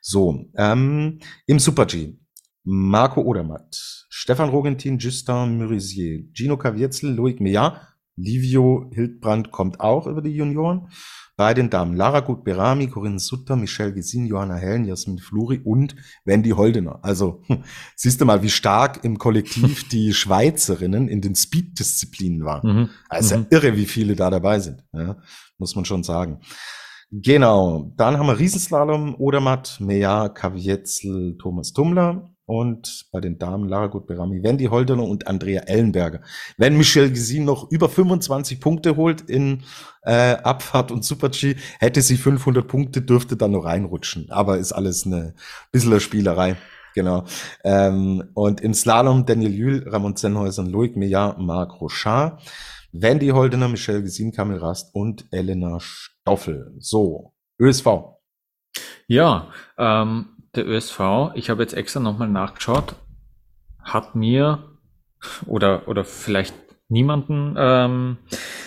[0.00, 2.18] So, ähm, im Super-G.
[2.64, 7.80] Marco Odermatt, Stefan Rogentin, Justin Murisier, Gino Caviezel, Loic Meillard,
[8.16, 10.88] Livio Hildbrand kommt auch über die Junioren.
[11.36, 16.50] Bei den Damen Lara Gut-Berami, Corinne Sutter, Michelle Gesin, Johanna Hellen, Jasmin Fluri und Wendy
[16.50, 17.00] Holdener.
[17.02, 17.42] Also
[17.96, 22.76] siehst du mal, wie stark im Kollektiv die Schweizerinnen in den Speed-Disziplinen waren.
[22.76, 22.88] Mhm.
[23.08, 23.46] Also mhm.
[23.50, 25.16] irre, wie viele da dabei sind, ja,
[25.58, 26.40] muss man schon sagen.
[27.10, 32.31] Genau, dann haben wir Riesenslalom, Odermatt, Meja, Kavietzel, Thomas Tummler.
[32.52, 36.20] Und bei den Damen Lara Gutberami, Wendy Holdener und Andrea Ellenberger.
[36.58, 39.62] Wenn Michelle Gesin noch über 25 Punkte holt in
[40.02, 44.30] äh, Abfahrt und Super-G, hätte sie 500 Punkte, dürfte dann noch reinrutschen.
[44.30, 45.32] Aber ist alles eine
[45.70, 46.56] bisschen Spielerei.
[46.94, 47.24] Genau.
[47.64, 52.38] Ähm, und im Slalom Daniel Jühl, Ramon Zenhäuser, Loic Meillard, Marc Rochard,
[52.92, 56.74] Wendy Holdener, Michelle Gesin, Kamil Rast und Elena Stoffel.
[56.80, 57.86] So, ÖSV.
[59.06, 59.48] Ja,
[59.78, 61.00] ähm, der ÖSV,
[61.34, 62.96] ich habe jetzt extra nochmal nachgeschaut,
[63.82, 64.58] hat mir
[65.46, 66.54] oder, oder vielleicht
[66.88, 68.18] niemanden ähm,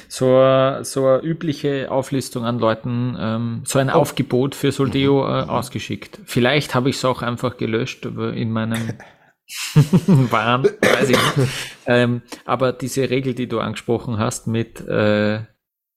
[0.07, 3.93] so, so eine übliche Auflistung an Leuten, ähm, so ein oh.
[3.93, 6.19] Aufgebot für Soldeo äh, ausgeschickt.
[6.25, 8.93] Vielleicht habe ich es auch einfach gelöscht in meinem
[10.07, 11.51] Wahn, weiß ich nicht.
[11.85, 15.41] Ähm, aber diese Regel, die du angesprochen hast mit äh,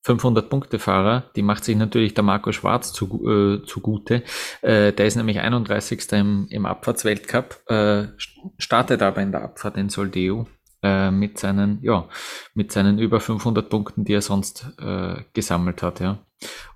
[0.09, 4.23] 500-Punkte-Fahrer, die macht sich natürlich der Marco Schwarz zu, äh, zugute.
[4.63, 6.13] Äh, der ist nämlich 31.
[6.13, 8.09] im, im Abfahrtsweltcup, äh,
[8.59, 10.47] startet aber in der Abfahrt in Soldeo
[10.83, 12.09] äh, mit seinen, ja,
[12.55, 16.19] mit seinen über 500 Punkten, die er sonst äh, gesammelt hat, ja.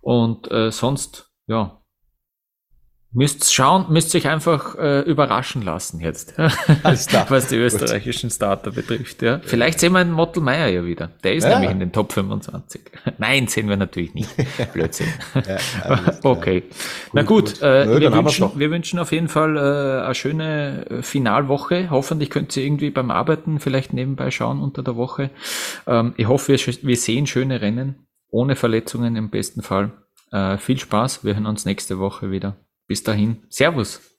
[0.01, 1.82] Und äh, sonst, ja,
[3.14, 6.32] Müsst schauen, müsst euch einfach äh, überraschen lassen jetzt,
[6.82, 9.20] was die österreichischen Starter betrifft.
[9.20, 9.38] Ja.
[9.44, 11.10] Vielleicht sehen wir einen Mottel Meier ja wieder.
[11.22, 11.50] Der ist ja.
[11.50, 12.80] nämlich in den Top 25.
[13.18, 14.30] Nein, sehen wir natürlich nicht.
[14.72, 15.08] Blödsinn.
[15.34, 15.58] ja,
[16.22, 16.62] okay.
[16.62, 16.70] Gut,
[17.12, 17.62] Na gut, gut.
[17.62, 21.90] Äh, Nö, wir, wünschen, wir wünschen auf jeden Fall äh, eine schöne äh, Finalwoche.
[21.90, 25.28] Hoffentlich könnt ihr irgendwie beim Arbeiten vielleicht nebenbei schauen unter der Woche.
[25.86, 29.92] Ähm, ich hoffe, wir, wir sehen schöne Rennen, ohne Verletzungen im besten Fall.
[30.30, 31.24] Äh, viel Spaß.
[31.24, 32.56] Wir hören uns nächste Woche wieder.
[32.93, 34.11] Bis dahin, Servus.